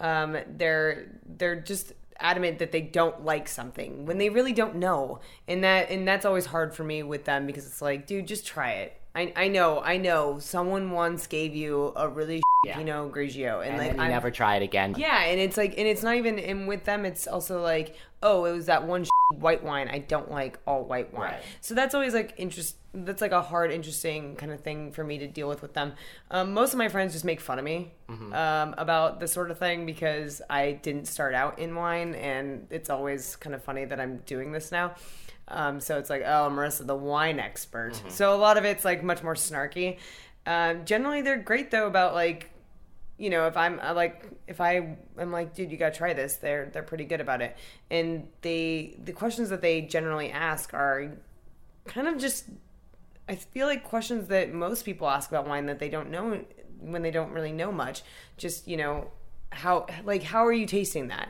um, 0.00 0.36
they're 0.56 1.06
they're 1.24 1.56
just 1.60 1.92
adamant 2.18 2.58
that 2.58 2.72
they 2.72 2.80
don't 2.80 3.24
like 3.24 3.46
something 3.48 4.06
when 4.06 4.18
they 4.18 4.28
really 4.28 4.52
don't 4.52 4.76
know. 4.76 5.20
And 5.48 5.64
that 5.64 5.90
and 5.90 6.06
that's 6.06 6.24
always 6.26 6.46
hard 6.46 6.74
for 6.74 6.84
me 6.84 7.02
with 7.02 7.24
them 7.24 7.46
because 7.46 7.66
it's 7.66 7.80
like, 7.82 8.06
dude, 8.06 8.26
just 8.26 8.46
try 8.46 8.72
it. 8.72 9.00
I, 9.14 9.32
I 9.34 9.48
know, 9.48 9.80
I 9.80 9.96
know. 9.96 10.38
Someone 10.38 10.90
once 10.90 11.26
gave 11.26 11.54
you 11.54 11.94
a 11.96 12.06
really 12.06 12.42
Yeah. 12.66 12.76
Pinot 12.76 13.12
Grigio, 13.12 13.62
and, 13.66 13.70
And 13.70 13.78
like 13.78 13.98
I'm- 13.98 14.10
never 14.10 14.30
try 14.30 14.56
it 14.56 14.62
again. 14.62 14.94
yeah, 14.98 15.22
and 15.22 15.40
it's 15.40 15.56
like, 15.56 15.70
and 15.78 15.88
it's 15.88 16.02
not 16.02 16.16
even, 16.16 16.38
and 16.38 16.68
with 16.68 16.84
them, 16.84 17.06
it's 17.06 17.26
also 17.26 17.62
like, 17.62 17.96
oh, 18.22 18.44
it 18.44 18.52
was 18.52 18.66
that 18.66 18.86
one 18.86 19.06
white 19.34 19.62
wine. 19.62 19.88
I 19.88 19.98
don't 19.98 20.30
like 20.30 20.58
all 20.66 20.84
white 20.84 21.12
wine. 21.12 21.32
Right. 21.32 21.42
So 21.60 21.74
that's 21.74 21.94
always 21.94 22.14
like 22.14 22.34
interest. 22.36 22.76
That's 22.94 23.20
like 23.20 23.32
a 23.32 23.42
hard, 23.42 23.72
interesting 23.72 24.36
kind 24.36 24.52
of 24.52 24.60
thing 24.60 24.92
for 24.92 25.04
me 25.04 25.18
to 25.18 25.26
deal 25.26 25.48
with 25.48 25.62
with 25.62 25.74
them. 25.74 25.94
Um, 26.30 26.54
most 26.54 26.72
of 26.72 26.78
my 26.78 26.88
friends 26.88 27.12
just 27.12 27.24
make 27.24 27.40
fun 27.40 27.58
of 27.58 27.64
me 27.64 27.92
um, 28.08 28.74
about 28.78 29.20
this 29.20 29.32
sort 29.32 29.50
of 29.50 29.58
thing 29.58 29.84
because 29.84 30.40
I 30.48 30.72
didn't 30.72 31.06
start 31.06 31.34
out 31.34 31.58
in 31.58 31.74
wine, 31.74 32.14
and 32.14 32.66
it's 32.70 32.88
always 32.88 33.36
kind 33.36 33.54
of 33.54 33.62
funny 33.62 33.84
that 33.84 34.00
I'm 34.00 34.18
doing 34.26 34.52
this 34.52 34.72
now. 34.72 34.94
Um, 35.48 35.78
so 35.80 35.98
it's 35.98 36.10
like, 36.10 36.22
oh, 36.22 36.48
Marissa, 36.50 36.86
the 36.86 36.96
wine 36.96 37.38
expert. 37.38 38.00
So 38.08 38.34
a 38.34 38.38
lot 38.38 38.56
of 38.56 38.64
it's 38.64 38.84
like 38.84 39.02
much 39.02 39.22
more 39.22 39.34
snarky. 39.34 39.98
Um, 40.46 40.84
generally, 40.84 41.22
they're 41.22 41.38
great 41.38 41.70
though 41.70 41.86
about 41.86 42.14
like 42.14 42.50
you 43.18 43.30
know, 43.30 43.46
if 43.46 43.56
I'm 43.56 43.80
I 43.80 43.92
like 43.92 44.28
if 44.46 44.60
I 44.60 44.96
am 45.18 45.32
like, 45.32 45.54
dude, 45.54 45.70
you 45.70 45.76
gotta 45.76 45.96
try 45.96 46.12
this, 46.12 46.36
they're 46.36 46.70
they're 46.72 46.82
pretty 46.82 47.04
good 47.04 47.20
about 47.20 47.40
it. 47.42 47.56
And 47.90 48.28
they 48.42 48.96
the 49.02 49.12
questions 49.12 49.48
that 49.48 49.62
they 49.62 49.82
generally 49.82 50.30
ask 50.30 50.74
are 50.74 51.12
kind 51.86 52.08
of 52.08 52.18
just 52.18 52.44
I 53.28 53.34
feel 53.34 53.66
like 53.66 53.84
questions 53.84 54.28
that 54.28 54.52
most 54.52 54.84
people 54.84 55.08
ask 55.08 55.30
about 55.30 55.48
wine 55.48 55.66
that 55.66 55.78
they 55.78 55.88
don't 55.88 56.10
know 56.10 56.44
when 56.80 57.02
they 57.02 57.10
don't 57.10 57.32
really 57.32 57.52
know 57.52 57.72
much. 57.72 58.02
Just, 58.36 58.68
you 58.68 58.76
know, 58.76 59.10
how 59.50 59.86
like 60.04 60.22
how 60.22 60.46
are 60.46 60.52
you 60.52 60.66
tasting 60.66 61.08
that? 61.08 61.28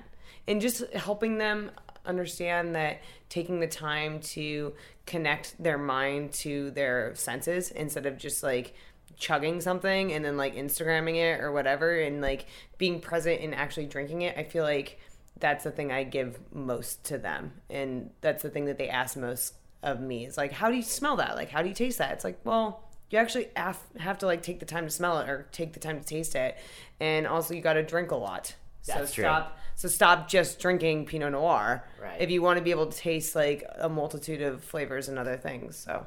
And 0.48 0.60
just 0.60 0.92
helping 0.92 1.38
them 1.38 1.70
understand 2.04 2.74
that 2.74 3.00
taking 3.28 3.60
the 3.60 3.66
time 3.66 4.20
to 4.20 4.74
connect 5.06 5.60
their 5.62 5.78
mind 5.78 6.32
to 6.32 6.70
their 6.72 7.14
senses 7.14 7.70
instead 7.70 8.06
of 8.06 8.16
just 8.18 8.42
like 8.42 8.74
chugging 9.16 9.60
something 9.60 10.12
and 10.12 10.24
then 10.24 10.36
like 10.36 10.54
Instagramming 10.54 11.16
it 11.16 11.40
or 11.40 11.52
whatever 11.52 11.98
and 11.98 12.20
like 12.20 12.46
being 12.78 13.00
present 13.00 13.40
and 13.40 13.54
actually 13.54 13.86
drinking 13.86 14.22
it, 14.22 14.36
I 14.36 14.44
feel 14.44 14.64
like 14.64 14.98
that's 15.38 15.64
the 15.64 15.70
thing 15.70 15.92
I 15.92 16.04
give 16.04 16.38
most 16.54 17.04
to 17.04 17.18
them. 17.18 17.52
And 17.68 18.10
that's 18.20 18.42
the 18.42 18.50
thing 18.50 18.66
that 18.66 18.78
they 18.78 18.88
ask 18.88 19.16
most 19.16 19.54
of 19.82 20.00
me 20.00 20.26
is 20.26 20.36
like, 20.36 20.52
how 20.52 20.70
do 20.70 20.76
you 20.76 20.82
smell 20.82 21.16
that? 21.16 21.36
Like, 21.36 21.50
how 21.50 21.62
do 21.62 21.68
you 21.68 21.74
taste 21.74 21.98
that? 21.98 22.12
It's 22.12 22.24
like, 22.24 22.38
well, 22.44 22.82
you 23.10 23.18
actually 23.18 23.48
have, 23.54 23.78
have 23.98 24.18
to 24.18 24.26
like 24.26 24.42
take 24.42 24.60
the 24.60 24.66
time 24.66 24.84
to 24.84 24.90
smell 24.90 25.18
it 25.20 25.28
or 25.28 25.46
take 25.52 25.72
the 25.72 25.80
time 25.80 26.00
to 26.00 26.06
taste 26.06 26.34
it. 26.34 26.56
And 27.00 27.26
also 27.26 27.54
you 27.54 27.60
got 27.60 27.74
to 27.74 27.82
drink 27.82 28.10
a 28.10 28.16
lot. 28.16 28.54
That's 28.86 29.10
so 29.10 29.14
true. 29.14 29.24
stop. 29.24 29.58
So 29.74 29.88
stop 29.88 30.28
just 30.28 30.58
drinking 30.58 31.06
Pinot 31.06 31.32
Noir 31.32 31.84
Right. 32.00 32.20
if 32.20 32.30
you 32.30 32.40
want 32.40 32.56
to 32.58 32.62
be 32.64 32.70
able 32.70 32.86
to 32.86 32.96
taste 32.96 33.34
like 33.36 33.64
a 33.78 33.88
multitude 33.88 34.40
of 34.40 34.64
flavors 34.64 35.08
and 35.08 35.18
other 35.18 35.36
things. 35.36 35.76
So 35.76 36.06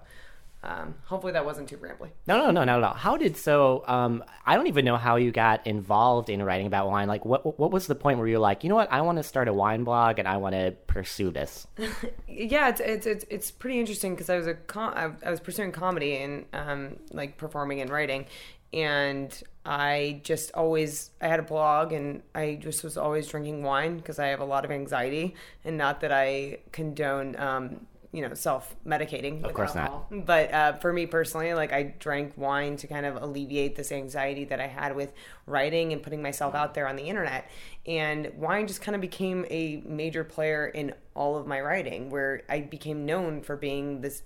Um, 0.62 0.96
hopefully 1.06 1.32
that 1.34 1.46
wasn't 1.46 1.70
too 1.70 1.78
rambly. 1.78 2.10
No, 2.28 2.38
no, 2.38 2.52
no, 2.52 2.66
not 2.66 2.80
at 2.80 2.84
all. 2.84 2.94
How 2.94 3.16
did 3.16 3.38
so? 3.38 3.84
Um, 3.88 4.24
I 4.46 4.56
don't 4.56 4.68
even 4.68 4.84
know 4.84 4.98
how 4.98 5.16
you 5.16 5.32
got 5.32 5.66
involved 5.66 6.30
in 6.30 6.44
writing 6.44 6.68
about 6.68 6.90
wine. 6.90 7.08
Like, 7.08 7.24
what 7.24 7.58
what 7.58 7.72
was 7.72 7.88
the 7.88 7.96
point 7.96 8.20
where 8.20 8.28
you're 8.28 8.40
like, 8.40 8.64
you 8.64 8.70
know 8.70 8.76
what, 8.76 8.92
I 8.92 9.02
want 9.02 9.18
to 9.20 9.24
start 9.24 9.48
a 9.48 9.54
wine 9.54 9.86
blog 9.86 10.20
and 10.20 10.28
I 10.28 10.36
want 10.38 10.56
to 10.56 10.76
pursue 10.88 11.32
this? 11.32 11.66
yeah, 12.28 12.70
it's 12.70 12.82
it's 12.82 13.06
it's, 13.06 13.26
it's 13.30 13.52
pretty 13.52 13.80
interesting 13.80 14.16
because 14.16 14.30
I 14.30 14.36
was 14.36 14.48
a 14.48 14.56
com- 14.56 14.94
I, 14.96 15.28
I 15.28 15.32
was 15.32 15.40
pursuing 15.40 15.72
comedy 15.72 16.18
and 16.18 16.46
um, 16.52 16.98
like 17.14 17.38
performing 17.38 17.80
and 17.80 17.90
writing, 17.90 18.26
and 18.74 19.42
I 19.66 20.20
just 20.24 20.52
always 20.56 21.12
I 21.22 21.30
had 21.30 21.40
a 21.40 21.44
blog 21.44 21.94
and 21.94 22.22
I 22.36 22.58
just 22.62 22.84
was 22.84 22.98
always 22.98 23.28
drinking 23.28 23.64
wine 23.64 23.96
because 23.96 24.20
I 24.20 24.28
have 24.28 24.42
a 24.42 24.46
lot 24.46 24.66
of 24.66 24.72
anxiety 24.72 25.36
and 25.64 25.78
not 25.78 26.02
that 26.02 26.12
I 26.12 26.58
condone 26.74 27.38
um, 27.38 27.88
you 28.12 28.28
know 28.28 28.34
self 28.34 28.76
medicating. 28.86 29.44
Of 29.44 29.54
course 29.54 29.76
alcohol. 29.76 30.08
not. 30.10 30.26
But 30.26 30.54
uh, 30.54 30.74
for 30.74 30.92
me 30.92 31.06
personally, 31.06 31.54
like 31.54 31.72
I 31.72 31.94
drank 32.00 32.34
wine 32.38 32.78
to 32.78 32.88
kind 32.88 33.06
of 33.06 33.22
alleviate 33.22 33.76
this 33.76 33.92
anxiety 33.92 34.46
that 34.46 34.60
I 34.60 34.68
had 34.68 34.96
with 34.96 35.14
writing 35.46 35.94
and 35.94 36.02
putting 36.02 36.22
myself 36.22 36.56
out 36.56 36.74
there 36.74 36.88
on 36.88 36.96
the 36.96 37.04
internet. 37.04 37.50
And 37.86 38.32
wine 38.36 38.68
just 38.68 38.82
kind 38.82 38.96
of 38.96 39.02
became 39.02 39.46
a 39.50 39.82
major 39.86 40.24
player 40.24 40.68
in 40.68 40.94
all 41.16 41.38
of 41.38 41.48
my 41.48 41.62
writing, 41.62 42.10
where 42.10 42.42
I 42.50 42.62
became 42.62 43.06
known 43.06 43.42
for 43.42 43.56
being 43.56 44.02
this 44.02 44.24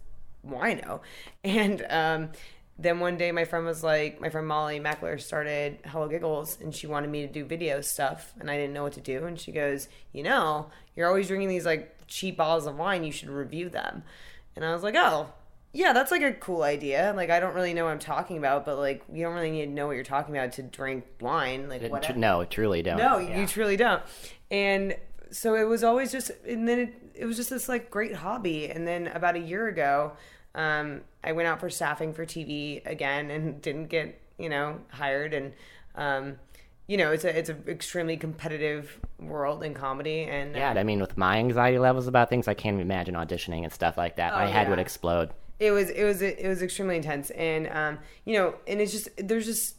wino. 0.48 1.02
And 1.44 1.86
um, 1.90 2.30
then 2.80 3.00
one 3.00 3.18
day 3.18 3.32
my 3.32 3.46
friend 3.46 3.66
was 3.66 3.84
like 3.84 4.20
my 4.20 4.30
friend 4.30 4.48
Molly 4.48 4.80
McAleer 4.80 5.22
started 5.22 5.82
HelloGiggles 5.84 6.62
and 6.62 6.74
she 6.74 6.88
wanted 6.88 7.10
me 7.10 7.22
to 7.22 7.32
do 7.32 7.46
video 7.46 7.82
stuff 7.82 8.34
and 8.40 8.50
i 8.50 8.58
didn't 8.58 8.74
know 8.74 8.84
what 8.84 8.94
to 8.94 9.02
do 9.02 9.26
and 9.26 9.40
she 9.40 9.52
goes 9.52 9.88
you 10.12 10.24
know 10.24 10.70
you're 10.96 11.08
always 11.08 11.28
drinking 11.28 11.50
these 11.50 11.66
like 11.66 12.03
cheap 12.14 12.38
bottles 12.38 12.66
of 12.66 12.78
wine 12.78 13.04
you 13.04 13.12
should 13.12 13.30
review 13.30 13.70
them. 13.70 14.04
And 14.56 14.64
i 14.64 14.74
was 14.74 14.84
like 14.84 14.96
oh 14.96 15.34
yeah 15.74 15.94
that's 15.94 16.12
like 16.12 16.22
a 16.22 16.34
cool 16.34 16.64
idea. 16.64 17.14
Like 17.16 17.30
i 17.30 17.40
don't 17.40 17.56
really 17.56 17.74
know 17.74 17.86
what 17.86 17.92
i'm 17.92 18.00
talking 18.00 18.38
about 18.38 18.66
but 18.66 18.78
like 18.78 19.04
you 19.12 19.24
don't 19.24 19.34
really 19.34 19.52
need 19.52 19.66
to 19.66 19.72
know 19.72 19.88
what 19.88 19.94
you're 19.94 20.04
talking 20.04 20.36
about 20.36 20.54
to 20.54 20.64
drink 20.64 21.06
wine 21.20 21.70
like 21.70 21.82
what 21.90 22.16
no 22.16 22.46
truly 22.46 22.82
don't. 22.84 22.98
No 22.98 23.18
yeah. 23.18 23.40
you 23.40 23.48
truly 23.48 23.78
don't. 23.78 24.04
And 24.52 24.96
so 25.32 25.56
it 25.56 25.64
was 25.64 25.84
always 25.84 26.12
just 26.12 26.32
and 26.48 26.68
then 26.68 26.80
it, 26.80 26.94
it 27.16 27.26
was 27.26 27.38
just 27.38 27.50
this 27.50 27.68
like 27.68 27.90
great 27.90 28.16
hobby. 28.16 28.70
And 28.70 28.88
then 28.88 29.08
about 29.08 29.36
a 29.36 29.40
year 29.40 29.68
ago 29.68 30.14
um, 30.56 31.02
I 31.24 31.32
went 31.32 31.48
out 31.48 31.60
for 31.60 31.70
staffing 31.70 32.14
for 32.14 32.26
TV 32.26 32.86
again 32.86 33.32
and 33.32 33.62
didn't 33.62 33.88
get 33.88 34.20
you 34.38 34.50
know 34.50 34.80
hired. 34.90 35.34
And 35.34 35.54
um, 35.96 36.36
you 36.94 36.98
know 36.98 37.12
it's 37.12 37.24
a 37.24 37.36
it's 37.36 37.50
an 37.50 37.64
extremely 37.68 38.18
competitive 38.18 39.00
world 39.20 39.64
in 39.64 39.74
comedy 39.74 40.26
and 40.26 40.56
yeah 40.56 40.74
I 40.74 40.84
mean 40.84 41.02
with 41.02 41.18
my 41.18 41.38
anxiety 41.40 41.80
levels 41.80 42.06
about 42.06 42.30
things 42.30 42.48
I 42.48 42.54
can't 42.54 42.80
imagine 42.80 43.16
auditioning 43.16 43.64
and 43.64 43.74
stuff 43.74 43.98
like 43.98 44.18
that. 44.18 44.32
Oh, 44.34 44.38
my 44.38 44.46
head 44.46 44.66
yeah. 44.66 44.70
would 44.70 44.78
explode. 44.78 45.32
It 45.60 45.72
was 45.72 45.90
it 45.90 46.04
was 46.04 46.22
it 46.22 46.48
was 46.48 46.62
extremely 46.62 46.96
intense. 46.96 47.32
And 47.32 47.68
um, 47.70 47.98
you 48.26 48.38
know 48.38 48.54
and 48.68 48.80
it's 48.80 48.92
just 48.92 49.10
there's 49.18 49.48
just 49.48 49.74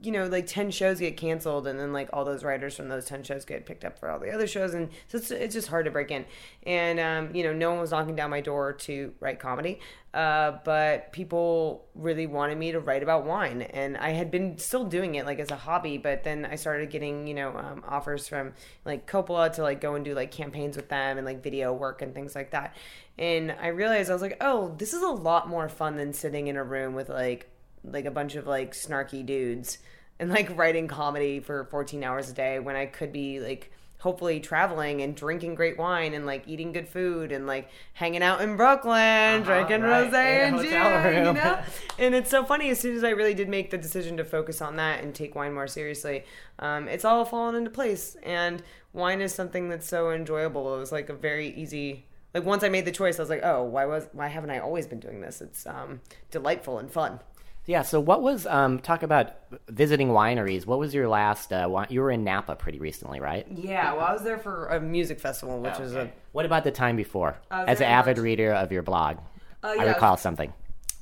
you 0.00 0.12
know, 0.12 0.26
like 0.26 0.46
10 0.46 0.70
shows 0.70 1.00
get 1.00 1.16
canceled 1.16 1.66
and 1.66 1.78
then 1.78 1.92
like 1.92 2.08
all 2.12 2.24
those 2.24 2.44
writers 2.44 2.76
from 2.76 2.88
those 2.88 3.04
10 3.06 3.24
shows 3.24 3.44
get 3.44 3.66
picked 3.66 3.84
up 3.84 3.98
for 3.98 4.08
all 4.08 4.20
the 4.20 4.30
other 4.30 4.46
shows. 4.46 4.74
And 4.74 4.90
so 5.08 5.18
it's, 5.18 5.30
it's 5.32 5.54
just 5.54 5.68
hard 5.68 5.86
to 5.86 5.90
break 5.90 6.12
in. 6.12 6.24
And, 6.64 7.00
um, 7.00 7.34
you 7.34 7.42
know, 7.42 7.52
no 7.52 7.70
one 7.70 7.80
was 7.80 7.90
knocking 7.90 8.14
down 8.14 8.30
my 8.30 8.40
door 8.40 8.72
to 8.74 9.12
write 9.18 9.40
comedy. 9.40 9.80
Uh, 10.14 10.58
but 10.64 11.10
people 11.12 11.86
really 11.94 12.26
wanted 12.26 12.58
me 12.58 12.70
to 12.70 12.78
write 12.78 13.02
about 13.02 13.24
wine. 13.24 13.62
And 13.62 13.96
I 13.96 14.10
had 14.10 14.30
been 14.30 14.56
still 14.58 14.84
doing 14.84 15.16
it 15.16 15.26
like 15.26 15.40
as 15.40 15.50
a 15.50 15.56
hobby, 15.56 15.98
but 15.98 16.22
then 16.22 16.44
I 16.44 16.54
started 16.54 16.90
getting, 16.90 17.26
you 17.26 17.34
know, 17.34 17.56
um, 17.56 17.82
offers 17.88 18.28
from 18.28 18.52
like 18.84 19.10
Coppola 19.10 19.52
to 19.54 19.62
like 19.62 19.80
go 19.80 19.96
and 19.96 20.04
do 20.04 20.14
like 20.14 20.30
campaigns 20.30 20.76
with 20.76 20.90
them 20.90 21.18
and 21.18 21.26
like 21.26 21.42
video 21.42 21.72
work 21.72 22.02
and 22.02 22.14
things 22.14 22.36
like 22.36 22.52
that. 22.52 22.76
And 23.18 23.52
I 23.60 23.68
realized 23.68 24.10
I 24.10 24.12
was 24.12 24.22
like, 24.22 24.36
oh, 24.40 24.74
this 24.78 24.92
is 24.94 25.02
a 25.02 25.08
lot 25.08 25.48
more 25.48 25.68
fun 25.68 25.96
than 25.96 26.12
sitting 26.12 26.46
in 26.46 26.56
a 26.56 26.64
room 26.64 26.94
with 26.94 27.08
like 27.08 27.48
like 27.84 28.04
a 28.04 28.10
bunch 28.10 28.34
of 28.34 28.46
like 28.46 28.72
snarky 28.72 29.24
dudes 29.24 29.78
and 30.18 30.30
like 30.30 30.56
writing 30.56 30.88
comedy 30.88 31.40
for 31.40 31.64
14 31.64 32.04
hours 32.04 32.30
a 32.30 32.32
day 32.32 32.58
when 32.58 32.76
I 32.76 32.86
could 32.86 33.12
be 33.12 33.40
like 33.40 33.72
hopefully 34.02 34.40
traveling 34.40 35.00
and 35.00 35.14
drinking 35.14 35.54
great 35.54 35.78
wine 35.78 36.12
and 36.12 36.26
like 36.26 36.42
eating 36.48 36.72
good 36.72 36.88
food 36.88 37.30
and 37.30 37.46
like 37.46 37.68
hanging 37.92 38.20
out 38.20 38.40
in 38.40 38.56
Brooklyn, 38.56 38.92
uh-huh, 38.96 39.44
drinking 39.44 39.80
right. 39.82 40.10
rosé 40.10 40.48
and 40.48 40.58
gin, 40.58 41.26
you 41.26 41.32
know. 41.32 41.58
and 42.00 42.12
it's 42.12 42.28
so 42.28 42.44
funny. 42.44 42.68
As 42.70 42.80
soon 42.80 42.96
as 42.96 43.04
I 43.04 43.10
really 43.10 43.32
did 43.32 43.48
make 43.48 43.70
the 43.70 43.78
decision 43.78 44.16
to 44.16 44.24
focus 44.24 44.60
on 44.60 44.74
that 44.76 45.04
and 45.04 45.14
take 45.14 45.36
wine 45.36 45.54
more 45.54 45.68
seriously, 45.68 46.24
um, 46.58 46.88
it's 46.88 47.04
all 47.04 47.24
fallen 47.24 47.54
into 47.54 47.70
place. 47.70 48.16
And 48.24 48.60
wine 48.92 49.20
is 49.20 49.32
something 49.32 49.68
that's 49.68 49.86
so 49.86 50.10
enjoyable. 50.10 50.74
It 50.74 50.80
was 50.80 50.90
like 50.90 51.08
a 51.08 51.14
very 51.14 51.50
easy. 51.54 52.06
Like 52.34 52.44
once 52.44 52.64
I 52.64 52.70
made 52.70 52.86
the 52.86 52.92
choice, 52.92 53.20
I 53.20 53.22
was 53.22 53.30
like, 53.30 53.44
oh, 53.44 53.62
why 53.62 53.84
was 53.84 54.08
why 54.12 54.26
haven't 54.26 54.50
I 54.50 54.58
always 54.58 54.88
been 54.88 55.00
doing 55.00 55.20
this? 55.20 55.40
It's 55.40 55.64
um, 55.64 56.00
delightful 56.32 56.78
and 56.78 56.90
fun. 56.90 57.20
Yeah. 57.66 57.82
So, 57.82 58.00
what 58.00 58.22
was 58.22 58.46
um, 58.46 58.80
talk 58.80 59.02
about 59.02 59.34
visiting 59.68 60.08
wineries? 60.08 60.66
What 60.66 60.78
was 60.78 60.92
your 60.94 61.08
last? 61.08 61.52
Uh, 61.52 61.86
you 61.88 62.00
were 62.00 62.10
in 62.10 62.24
Napa 62.24 62.56
pretty 62.56 62.78
recently, 62.78 63.20
right? 63.20 63.46
Yeah. 63.50 63.92
Well, 63.92 64.04
I 64.04 64.12
was 64.12 64.22
there 64.22 64.38
for 64.38 64.66
a 64.68 64.80
music 64.80 65.20
festival, 65.20 65.60
which 65.60 65.74
okay. 65.74 65.84
is 65.84 65.94
a. 65.94 66.10
What 66.32 66.44
about 66.44 66.64
the 66.64 66.70
time 66.70 66.96
before? 66.96 67.36
As 67.50 67.80
an 67.80 67.86
avid 67.86 68.16
March. 68.16 68.24
reader 68.24 68.52
of 68.52 68.72
your 68.72 68.82
blog, 68.82 69.18
uh, 69.62 69.74
yeah, 69.76 69.82
I 69.82 69.86
recall 69.86 70.08
I 70.08 70.12
was, 70.12 70.20
something. 70.20 70.52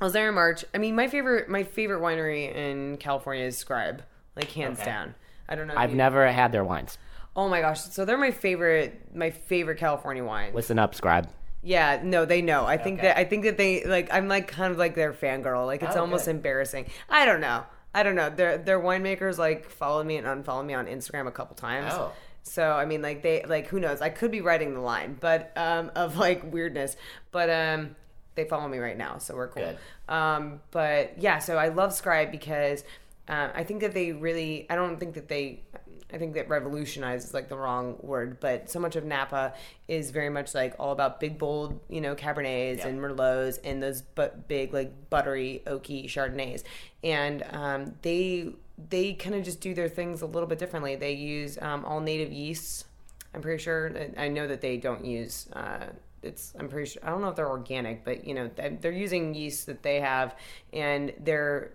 I 0.01 0.05
was 0.05 0.13
there 0.13 0.29
in 0.29 0.35
March. 0.35 0.65
I 0.75 0.79
mean, 0.79 0.95
my 0.95 1.09
favorite, 1.09 1.49
my 1.49 1.63
favorite 1.63 2.03
winery 2.03 2.55
in 2.55 2.99
California 2.99 3.45
is 3.45 3.57
Scribe, 3.57 4.03
like 4.37 4.51
hands 4.51 4.81
okay. 4.81 4.91
down. 4.91 5.15
I 5.49 5.55
don't 5.55 5.67
know. 5.67 5.75
I've 5.77 5.91
you... 5.91 5.97
never 5.97 6.31
had 6.31 6.53
their 6.53 6.65
wines. 6.65 6.99
Oh 7.35 7.49
my 7.49 7.61
gosh! 7.61 7.81
So 7.81 8.05
they're 8.05 8.19
my 8.19 8.33
favorite, 8.33 9.15
my 9.15 9.31
favorite 9.31 9.79
California 9.79 10.25
wine. 10.25 10.53
Listen 10.53 10.79
up, 10.79 10.95
Scribe. 10.95 11.29
Yeah, 11.63 12.01
no, 12.03 12.25
they 12.25 12.41
know. 12.43 12.65
I 12.65 12.77
think 12.79 12.99
okay. 12.99 13.09
that 13.09 13.19
I 13.19 13.25
think 13.25 13.45
that 13.45 13.59
they 13.59 13.85
like. 13.85 14.13
I'm 14.13 14.29
like 14.29 14.49
kind 14.49 14.73
of 14.73 14.79
like 14.79 14.95
their 14.95 15.13
fangirl. 15.13 15.67
Like 15.67 15.83
it's 15.83 15.97
oh, 15.97 16.01
almost 16.01 16.25
good. 16.25 16.37
embarrassing. 16.37 16.87
I 17.09 17.27
don't 17.27 17.41
know. 17.41 17.65
I 17.95 18.03
don't 18.03 18.15
know. 18.15 18.31
Their 18.31 18.57
their 18.57 18.81
winemakers 18.81 19.37
like 19.37 19.69
followed 19.69 20.07
me 20.07 20.17
and 20.17 20.27
unfollowed 20.27 20.67
me 20.67 20.75
on 20.75 20.87
Instagram 20.87 21.27
a 21.27 21.33
couple 21.33 21.57
times. 21.57 21.93
Oh. 21.93 22.13
So 22.43 22.73
I 22.73 22.87
mean, 22.87 23.03
like 23.03 23.23
they 23.23 23.45
like 23.45 23.67
who 23.67 23.81
knows? 23.81 24.01
I 24.01 24.09
could 24.09 24.31
be 24.31 24.41
writing 24.41 24.75
the 24.75 24.81
line, 24.81 25.17
but 25.21 25.53
um, 25.57 25.91
of 25.97 26.17
like 26.17 26.51
weirdness. 26.51 26.97
But 27.31 27.51
um, 27.51 27.97
they 28.37 28.45
follow 28.45 28.69
me 28.69 28.79
right 28.79 28.97
now, 28.97 29.19
so 29.19 29.35
we're 29.35 29.49
cool. 29.49 29.65
Good. 29.65 29.79
Um, 30.15 30.61
but 30.71 31.15
yeah, 31.19 31.39
so 31.39 31.59
I 31.59 31.69
love 31.69 31.93
Scribe 31.93 32.31
because 32.31 32.85
uh, 33.29 33.49
I 33.55 33.65
think 33.65 33.81
that 33.81 33.93
they 33.93 34.13
really. 34.13 34.67
I 34.71 34.77
don't 34.77 34.99
think 34.99 35.15
that 35.15 35.29
they 35.29 35.63
I 36.13 36.19
think 36.19 36.35
that 36.35 36.49
revolutionize 36.49 37.25
is 37.25 37.35
like 37.35 37.49
the 37.49 37.57
wrong 37.57 37.97
word, 38.01 38.41
but 38.41 38.71
so 38.71 38.81
much 38.81 38.97
of 38.97 39.05
Napa 39.05 39.55
is 39.89 40.11
very 40.11 40.31
much 40.31 40.55
like 40.55 40.75
all 40.79 40.93
about 40.93 41.21
big, 41.21 41.39
bold, 41.39 41.81
you 41.89 42.01
know, 42.01 42.15
Cabernets 42.15 42.79
yeah. 42.79 42.89
and 42.89 43.01
Merlots 43.01 43.59
and 43.65 43.83
those 43.83 44.03
but 44.03 44.49
big, 44.49 44.73
like 44.73 45.11
buttery, 45.11 45.63
oaky 45.67 46.07
Chardonnays, 46.07 46.63
and 47.03 47.45
um, 47.51 47.95
they 48.03 48.53
they 48.89 49.13
kind 49.15 49.35
of 49.35 49.45
just 49.45 49.61
do 49.61 49.75
their 49.75 49.89
things 49.89 50.23
a 50.23 50.27
little 50.27 50.49
bit 50.49 50.59
differently. 50.59 50.97
They 50.97 51.13
use 51.13 51.59
um, 51.61 51.85
all 51.85 52.01
native 52.01 52.33
yeasts. 52.33 52.85
I'm 53.35 53.43
pretty 53.43 53.63
sure. 53.63 53.93
I 54.17 54.29
know 54.29 54.49
that 54.49 54.61
they 54.61 54.77
don't 54.77 55.05
use. 55.05 55.49
Uh, 55.53 55.87
it's 56.23 56.53
I'm 56.59 56.69
pretty 56.69 56.91
sure 56.91 57.03
I 57.05 57.11
don't 57.11 57.21
know 57.21 57.29
if 57.29 57.37
they're 57.37 57.49
organic, 57.49 58.05
but 58.05 58.25
you 58.25 58.35
know 58.35 58.51
they're 58.81 58.93
using 58.93 59.35
yeast 59.35 59.67
that 59.67 59.83
they 59.83 60.01
have, 60.01 60.35
and 60.73 61.13
they're 61.21 61.73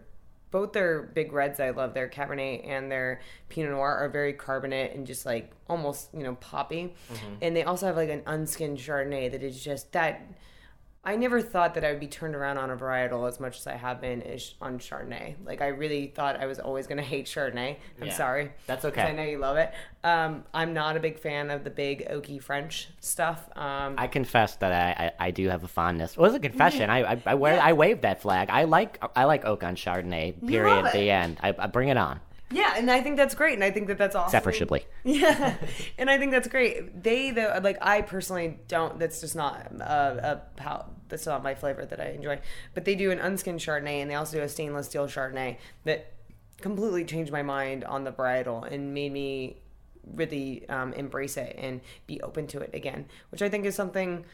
both 0.56 0.72
their 0.72 1.02
big 1.02 1.34
reds 1.34 1.60
I 1.60 1.72
love, 1.72 1.94
their 1.94 2.08
Cabernet 2.08 2.66
and 2.66 2.90
their 2.90 3.20
Pinot 3.50 3.72
Noir 3.72 3.98
are 3.98 4.08
very 4.08 4.32
carbonate 4.32 4.96
and 4.96 5.06
just 5.06 5.26
like 5.26 5.52
almost, 5.68 6.08
you 6.14 6.24
know, 6.24 6.36
poppy. 6.36 6.96
Mm-hmm. 7.12 7.34
And 7.42 7.54
they 7.58 7.64
also 7.64 7.88
have 7.88 7.98
like 7.98 8.08
an 8.08 8.22
unskinned 8.26 8.78
Chardonnay 8.78 9.30
that 9.34 9.44
is 9.44 9.62
just 9.62 9.92
that 9.92 10.26
I 11.06 11.16
never 11.16 11.40
thought 11.40 11.76
that 11.76 11.86
I 11.86 11.92
would 11.92 12.00
be 12.00 12.08
turned 12.08 12.34
around 12.34 12.58
on 12.58 12.72
a 12.72 12.76
varietal 12.76 13.28
as 13.28 13.40
much 13.40 13.60
as 13.60 13.68
I 13.68 13.76
have 13.76 14.02
been 14.02 14.24
ish 14.24 14.56
on 14.60 14.80
Chardonnay. 14.80 15.36
Like 15.46 15.62
I 15.62 15.68
really 15.68 16.08
thought 16.08 16.40
I 16.40 16.48
was 16.48 16.58
always 16.58 16.88
going 16.88 16.98
to 17.04 17.04
hate 17.04 17.28
Chardonnay. 17.28 17.78
I'm 18.02 18.08
yeah, 18.08 18.14
sorry. 18.14 18.52
That's 18.66 18.86
okay. 18.86 19.04
I 19.04 19.12
know 19.12 19.24
you 19.24 19.38
love 19.38 19.58
it. 19.58 19.72
Um, 20.04 20.44
I'm 20.54 20.74
not 20.74 20.98
a 20.98 21.00
big 21.00 21.20
fan 21.20 21.52
of 21.52 21.64
the 21.64 21.70
big 21.70 22.08
oaky 22.10 22.42
French 22.42 22.90
stuff. 23.00 23.48
Um, 23.56 23.96
I 23.98 24.08
confess 24.08 24.56
that 24.58 24.72
I, 24.72 25.06
I, 25.06 25.28
I, 25.28 25.32
do 25.32 25.48
have 25.50 25.64
a 25.64 25.68
fondness. 25.68 26.14
It 26.14 26.20
was 26.20 26.34
a 26.34 26.40
confession. 26.40 26.90
I 26.90 27.14
I, 27.14 27.22
I, 27.26 27.36
wear, 27.36 27.56
yeah. 27.56 27.66
I 27.66 27.74
wave 27.74 28.02
that 28.02 28.22
flag. 28.22 28.50
I 28.50 28.64
like 28.64 29.04
I 29.16 29.26
like 29.26 29.46
oak 29.46 29.64
on 29.64 29.76
Chardonnay. 29.76 30.48
Period. 30.48 30.86
The 30.92 31.10
end. 31.12 31.38
I, 31.42 31.54
I 31.58 31.68
bring 31.68 31.90
it 31.90 31.98
on. 31.98 32.20
Yeah, 32.56 32.76
and 32.78 32.90
I 32.90 33.02
think 33.02 33.18
that's 33.18 33.36
great, 33.36 33.54
and 33.54 33.64
I 33.64 33.72
think 33.72 33.88
that 33.88 33.98
that's 33.98 34.16
awesome. 34.16 34.30
Except 34.30 34.44
for 34.46 34.52
Chablis. 34.52 34.84
Yeah, 35.04 35.58
and 35.98 36.10
I 36.10 36.18
think 36.18 36.32
that's 36.32 36.48
great. 36.48 37.04
They, 37.04 37.32
the 37.32 37.60
like, 37.62 37.78
I 37.82 38.02
personally 38.02 38.60
don't. 38.68 38.98
That's 38.98 39.22
just 39.22 39.36
not 39.36 39.72
a, 39.80 40.42
a 40.58 40.86
that's 41.10 41.26
not 41.26 41.44
my 41.44 41.54
flavor 41.54 41.86
that 41.86 42.00
I 42.00 42.12
enjoy. 42.12 42.40
But 42.74 42.86
they 42.86 42.96
do 42.96 43.12
an 43.12 43.20
unskinned 43.20 43.60
Chardonnay, 43.60 44.02
and 44.02 44.10
they 44.10 44.16
also 44.16 44.38
do 44.38 44.44
a 44.44 44.50
stainless 44.50 44.88
steel 44.88 45.08
Chardonnay 45.08 45.58
that 45.84 46.14
completely 46.62 47.04
changed 47.04 47.32
my 47.32 47.44
mind 47.44 47.84
on 47.84 48.06
the 48.06 48.12
varietal 48.12 48.72
and 48.72 48.94
made 48.94 49.12
me 49.12 49.62
really 50.14 50.68
um, 50.70 50.94
embrace 50.94 51.36
it 51.38 51.56
and 51.60 51.82
be 52.08 52.22
open 52.22 52.48
to 52.48 52.60
it 52.60 52.70
again, 52.74 53.06
which 53.32 53.42
I 53.42 53.50
think 53.50 53.66
is 53.66 53.76
something 53.76 54.26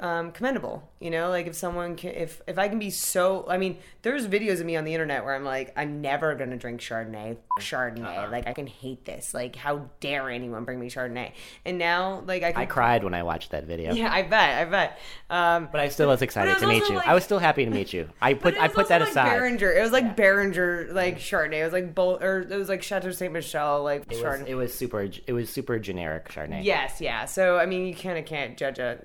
um, 0.00 0.32
commendable. 0.32 0.90
You 1.00 1.10
know, 1.10 1.28
like 1.28 1.46
if 1.46 1.54
someone 1.54 1.96
can, 1.96 2.12
if 2.14 2.40
if 2.46 2.58
I 2.58 2.68
can 2.68 2.78
be 2.78 2.90
so, 2.90 3.44
I 3.48 3.58
mean, 3.58 3.78
there's 4.02 4.26
videos 4.26 4.60
of 4.60 4.66
me 4.66 4.74
on 4.76 4.84
the 4.84 4.94
internet 4.94 5.24
where 5.24 5.34
I'm 5.34 5.44
like, 5.44 5.72
I'm 5.76 6.00
never 6.00 6.34
gonna 6.34 6.56
drink 6.56 6.80
Chardonnay, 6.80 7.32
F- 7.58 7.64
Chardonnay. 7.64 8.04
Uh-huh. 8.18 8.28
Like 8.32 8.46
I 8.46 8.52
can 8.54 8.66
hate 8.66 9.04
this. 9.04 9.34
Like 9.34 9.54
how 9.56 9.90
dare 10.00 10.30
anyone 10.30 10.64
bring 10.64 10.80
me 10.80 10.88
Chardonnay? 10.88 11.32
And 11.66 11.76
now, 11.78 12.22
like 12.26 12.42
I 12.42 12.52
can. 12.52 12.62
I 12.62 12.66
cried 12.66 13.04
when 13.04 13.12
I 13.14 13.22
watched 13.22 13.50
that 13.50 13.64
video. 13.64 13.92
Yeah, 13.92 14.10
I 14.12 14.22
bet, 14.22 14.66
I 14.66 14.70
bet. 14.70 14.98
Um, 15.28 15.68
But 15.70 15.80
I 15.82 15.88
still 15.88 16.08
was 16.08 16.22
excited 16.22 16.52
was 16.54 16.62
to 16.62 16.68
meet 16.68 16.88
you. 16.88 16.96
like- 16.96 17.06
I 17.08 17.12
was 17.14 17.24
still 17.24 17.38
happy 17.38 17.64
to 17.66 17.70
meet 17.70 17.92
you. 17.92 18.08
I 18.22 18.34
put 18.34 18.56
I 18.56 18.68
put 18.68 18.88
that 18.88 19.00
like 19.02 19.10
aside. 19.10 19.28
Beringer. 19.28 19.72
It 19.72 19.82
was 19.82 19.92
like 19.92 20.16
Beringer, 20.16 20.88
like 20.92 21.18
Chardonnay. 21.18 21.60
It 21.60 21.64
was 21.64 21.72
like 21.74 21.94
Bull, 21.94 22.18
or 22.22 22.40
it 22.40 22.56
was 22.56 22.68
like 22.70 22.82
Chateau 22.82 23.10
Saint 23.12 23.32
Michelle, 23.34 23.82
like 23.82 24.02
It 24.02 24.08
was, 24.10 24.18
Chardonnay. 24.18 24.46
it 24.48 24.54
was 24.54 24.72
super. 24.74 25.02
It 25.26 25.32
was 25.32 25.50
super 25.50 25.78
generic 25.78 26.28
Chardonnay. 26.30 26.64
yes, 26.64 27.00
yeah. 27.00 27.26
So 27.26 27.58
I 27.58 27.66
mean, 27.66 27.86
you 27.86 27.94
kind 27.94 28.18
of 28.18 28.24
can't 28.24 28.56
judge 28.56 28.78
a. 28.78 28.98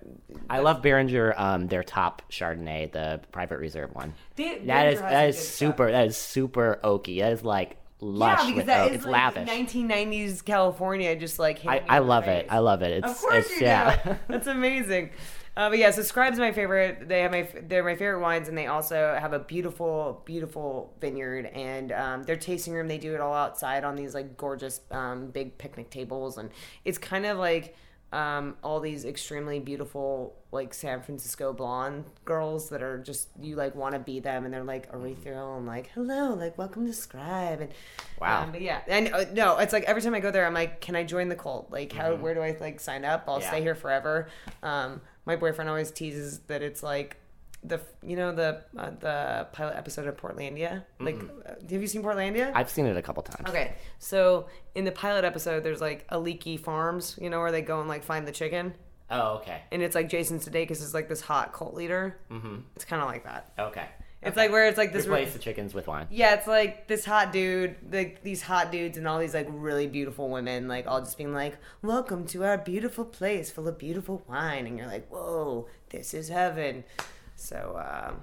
I 0.50 0.60
love 0.60 0.79
Beringer. 0.82 1.34
Um, 1.38 1.68
their 1.68 1.84
top 1.84 2.22
Chardonnay, 2.30 2.92
the 2.92 3.22
private 3.32 3.60
reserve 3.60 3.94
one. 3.94 4.14
They- 4.36 4.60
that 4.66 4.94
is 4.94 5.00
that 5.02 5.30
is 5.30 5.36
good 5.36 5.42
stuff. 5.44 5.56
super. 5.58 5.92
That 5.92 6.08
is 6.08 6.18
super 6.18 6.80
oaky. 6.84 7.20
That 7.20 7.34
is 7.34 7.44
like 7.44 7.78
lush 8.02 8.40
yeah, 8.40 8.46
because 8.46 8.58
with 8.58 8.66
that 8.68 8.82
oak. 8.86 8.90
is 8.92 8.96
It's 8.98 9.06
like 9.06 9.36
lavish. 9.36 9.50
1990s 9.50 10.46
California, 10.46 11.16
just 11.16 11.40
like 11.40 11.66
I, 11.66 11.84
I 11.88 12.00
love 12.00 12.28
it. 12.28 12.48
I 12.50 12.60
love 12.60 12.82
it. 12.82 13.04
It's, 13.04 13.12
Of 13.12 13.18
course 13.20 13.46
it's 13.50 13.60
you 13.62 13.68
yeah. 13.68 14.02
do. 14.04 14.16
That's 14.30 14.48
amazing. 14.48 15.12
Uh, 15.58 15.68
but 15.70 15.78
yeah, 15.78 15.92
so 15.92 16.02
Scribe's 16.04 16.40
my 16.40 16.54
favorite. 16.54 17.10
They 17.10 17.20
have 17.22 17.32
my 17.32 17.46
they're 17.68 17.84
my 17.84 17.96
favorite 17.96 18.22
wines, 18.22 18.48
and 18.48 18.58
they 18.58 18.68
also 18.68 19.18
have 19.20 19.34
a 19.34 19.40
beautiful, 19.40 20.22
beautiful 20.24 20.94
vineyard. 21.02 21.48
And 21.48 21.92
um, 21.92 22.24
their 22.24 22.38
tasting 22.38 22.74
room, 22.74 22.88
they 22.88 22.98
do 22.98 23.14
it 23.14 23.20
all 23.20 23.34
outside 23.34 23.84
on 23.84 23.98
these 23.98 24.14
like 24.14 24.38
gorgeous 24.38 24.80
um, 24.92 25.28
big 25.32 25.58
picnic 25.58 25.90
tables, 25.90 26.38
and 26.38 26.50
it's 26.86 26.98
kind 26.98 27.26
of 27.26 27.38
like 27.38 27.76
um, 28.12 28.56
all 28.64 28.80
these 28.80 29.06
extremely 29.06 29.60
beautiful 29.60 30.34
like 30.52 30.74
San 30.74 31.02
Francisco 31.04 31.54
blonde 31.54 32.06
girls 32.26 32.70
that 32.70 32.82
are 32.82 32.98
just 32.98 33.28
you 33.40 33.56
like 33.56 33.76
want 33.76 33.94
to 33.94 34.00
be 34.00 34.20
them, 34.20 34.46
and 34.46 34.54
they're 34.54 34.64
like 34.64 34.90
ethereal 34.94 35.58
and 35.58 35.68
like 35.68 35.92
hello, 35.94 36.34
like 36.34 36.58
welcome 36.58 36.88
to 36.88 36.94
Scribe, 36.94 37.62
and 37.62 37.72
Wow. 38.20 38.44
um, 38.44 38.52
but 38.52 38.62
yeah, 38.62 38.82
and 38.88 39.14
uh, 39.14 39.26
no, 39.34 39.58
it's 39.60 39.74
like 39.74 39.84
every 39.84 40.02
time 40.02 40.16
I 40.16 40.20
go 40.22 40.32
there, 40.32 40.46
I'm 40.48 40.56
like, 40.56 40.82
can 40.82 40.96
I 40.96 41.04
join 41.04 41.30
the 41.30 41.36
cult? 41.36 41.70
Like, 41.72 41.94
how 41.94 42.16
where 42.16 42.34
do 42.34 42.42
I 42.42 42.58
like 42.60 42.80
sign 42.80 43.06
up? 43.06 43.26
I'll 43.28 43.36
Mm-hmm. 43.36 43.42
Yeah. 43.44 43.50
stay 43.50 43.62
here 43.62 43.76
forever. 43.76 44.28
Um, 44.64 45.02
my 45.26 45.36
boyfriend 45.36 45.70
always 45.70 45.92
teases 45.92 46.40
that 46.48 46.64
it's 46.64 46.82
like 46.82 47.18
the 47.64 47.80
you 48.02 48.16
know 48.16 48.34
the 48.34 48.62
uh, 48.78 48.92
the 49.00 49.48
pilot 49.52 49.76
episode 49.76 50.08
of 50.08 50.16
Portlandia. 50.18 50.84
Like, 51.00 51.16
uh, 51.46 51.56
have 51.70 51.82
you 51.82 51.88
seen 51.88 52.02
Portlandia? 52.04 52.52
I've 52.56 52.70
seen 52.70 52.86
it 52.86 52.96
a 52.98 53.02
couple 53.02 53.24
times. 53.24 53.50
Okay, 53.50 53.74
so 53.98 54.48
in 54.76 54.86
the 54.86 54.92
pilot 54.92 55.26
episode, 55.26 55.64
there's 55.64 55.82
like 55.82 56.06
a 56.10 56.20
leaky 56.20 56.58
farms, 56.58 57.18
you 57.22 57.30
know, 57.30 57.40
where 57.40 57.52
they 57.52 57.62
go 57.62 57.80
and 57.80 57.90
like 57.90 58.04
find 58.04 58.28
the 58.28 58.32
chicken, 58.32 58.74
Oh, 59.12 59.36
okay. 59.38 59.62
and 59.72 59.82
it's 59.82 59.96
like 59.96 60.08
Jason 60.10 60.40
Sudeikis 60.40 60.72
is 60.82 60.94
like 60.94 61.10
this 61.10 61.22
hot 61.22 61.52
cult 61.54 61.74
leader. 61.74 62.18
Mm-hmm. 62.32 62.58
It's 62.76 62.86
kind 62.86 63.02
of 63.02 63.08
like 63.10 63.24
that. 63.26 63.52
Okay. 63.60 63.86
It's 64.22 64.36
like 64.36 64.52
where 64.52 64.68
it's 64.68 64.78
like 64.78 64.92
this. 64.92 65.06
Replace 65.06 65.32
the 65.32 65.40
chickens 65.40 65.74
with 65.74 65.88
wine. 65.88 66.06
Yeah, 66.12 66.34
it's 66.34 66.46
like 66.46 66.90
this 66.90 67.06
hot 67.06 67.32
dude, 67.32 67.78
like 67.90 68.22
these 68.22 68.42
hot 68.42 68.70
dudes, 68.70 68.98
and 68.98 69.08
all 69.08 69.18
these 69.18 69.34
like 69.34 69.48
really 69.50 69.88
beautiful 69.88 70.30
women, 70.30 70.68
like 70.68 70.88
all 70.88 71.00
just 71.00 71.18
being 71.18 71.34
like, 71.34 71.56
"Welcome 71.82 72.26
to 72.28 72.44
our 72.44 72.58
beautiful 72.58 73.06
place 73.06 73.50
full 73.50 73.66
of 73.70 73.78
beautiful 73.78 74.22
wine," 74.28 74.68
and 74.68 74.78
you're 74.78 74.88
like, 74.88 75.08
"Whoa, 75.08 75.68
this 75.90 76.14
is 76.14 76.28
heaven." 76.28 76.84
So 77.40 77.78
um, 77.80 78.22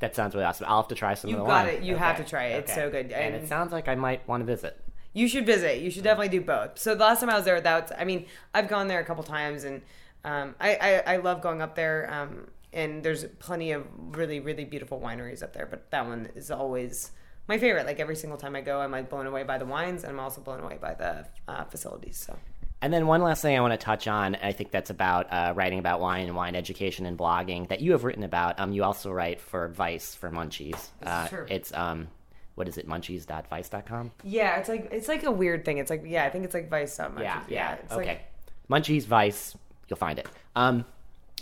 That 0.00 0.14
sounds 0.14 0.34
really 0.34 0.44
awesome. 0.46 0.66
I'll 0.68 0.82
have 0.82 0.88
to 0.88 0.94
try 0.94 1.14
some 1.14 1.30
You 1.30 1.36
of 1.36 1.42
the 1.42 1.46
got 1.48 1.66
wine. 1.66 1.74
it. 1.76 1.82
You 1.82 1.96
have 1.96 2.16
to 2.18 2.24
try 2.24 2.46
it. 2.46 2.58
It's 2.60 2.74
so 2.74 2.90
good. 2.90 3.06
And, 3.12 3.34
And- 3.34 3.44
it 3.44 3.48
sounds 3.48 3.72
like 3.72 3.88
I 3.88 3.94
might 3.94 4.26
want 4.28 4.40
to 4.42 4.44
visit. 4.46 4.80
you 5.14 5.26
should 5.28 5.46
visit. 5.46 5.80
You 5.80 5.90
should 5.90 6.04
definitely 6.04 6.28
do 6.38 6.40
both. 6.44 6.78
So 6.78 6.94
the 6.94 7.04
last 7.04 7.20
time 7.20 7.30
I 7.30 7.34
was 7.36 7.44
there, 7.44 7.60
that's 7.60 7.92
I 7.98 8.04
mean, 8.04 8.26
I've 8.54 8.68
gone 8.68 8.88
there 8.88 9.00
a 9.00 9.04
couple 9.04 9.24
times, 9.24 9.64
and 9.64 9.82
um, 10.24 10.54
I, 10.60 11.02
I 11.06 11.14
I 11.14 11.16
love 11.18 11.40
going 11.40 11.60
up 11.62 11.74
there. 11.74 12.08
Um, 12.12 12.48
and 12.72 13.02
there's 13.02 13.24
plenty 13.38 13.72
of 13.72 13.86
really 14.20 14.40
really 14.40 14.64
beautiful 14.64 15.00
wineries 15.00 15.42
up 15.42 15.52
there, 15.54 15.66
but 15.66 15.90
that 15.90 16.06
one 16.06 16.28
is 16.34 16.50
always 16.50 17.10
my 17.48 17.56
favorite. 17.58 17.86
Like 17.86 17.98
every 17.98 18.14
single 18.16 18.38
time 18.38 18.54
I 18.54 18.60
go, 18.60 18.80
I'm 18.80 18.92
like 18.92 19.08
blown 19.08 19.26
away 19.26 19.42
by 19.44 19.56
the 19.58 19.64
wines, 19.64 20.04
and 20.04 20.12
I'm 20.12 20.20
also 20.20 20.40
blown 20.42 20.60
away 20.60 20.76
by 20.80 20.94
the 20.94 21.26
uh, 21.48 21.64
facilities. 21.64 22.18
So. 22.18 22.36
And 22.80 22.92
then 22.92 23.06
one 23.06 23.22
last 23.22 23.42
thing 23.42 23.56
I 23.56 23.60
want 23.60 23.72
to 23.72 23.84
touch 23.84 24.06
on, 24.06 24.36
I 24.36 24.52
think 24.52 24.70
that's 24.70 24.90
about 24.90 25.32
uh, 25.32 25.52
writing 25.56 25.80
about 25.80 26.00
wine 26.00 26.26
and 26.26 26.36
wine 26.36 26.54
education 26.54 27.06
and 27.06 27.18
blogging 27.18 27.68
that 27.68 27.80
you 27.80 27.92
have 27.92 28.04
written 28.04 28.22
about. 28.22 28.60
Um, 28.60 28.72
you 28.72 28.84
also 28.84 29.10
write 29.10 29.40
for 29.40 29.68
Vice 29.68 30.14
for 30.14 30.30
Munchies. 30.30 30.88
Uh, 31.02 31.26
true. 31.26 31.46
It's 31.48 31.74
um, 31.74 32.08
what 32.54 32.68
is 32.68 32.78
it? 32.78 32.88
Munchies.vice.com. 32.88 34.12
Yeah, 34.22 34.58
it's 34.58 34.68
like 34.68 34.88
it's 34.92 35.08
like 35.08 35.24
a 35.24 35.30
weird 35.30 35.64
thing. 35.64 35.78
It's 35.78 35.90
like 35.90 36.04
yeah, 36.06 36.24
I 36.24 36.30
think 36.30 36.44
it's 36.44 36.54
like 36.54 36.70
Vice 36.70 36.92
something. 36.92 37.22
Yeah, 37.22 37.42
yeah. 37.48 37.74
It's 37.74 37.92
okay. 37.92 38.20
Like, 38.68 38.82
Munchies 38.82 39.06
Vice, 39.06 39.56
you'll 39.88 39.96
find 39.96 40.18
it. 40.18 40.28
Um, 40.54 40.84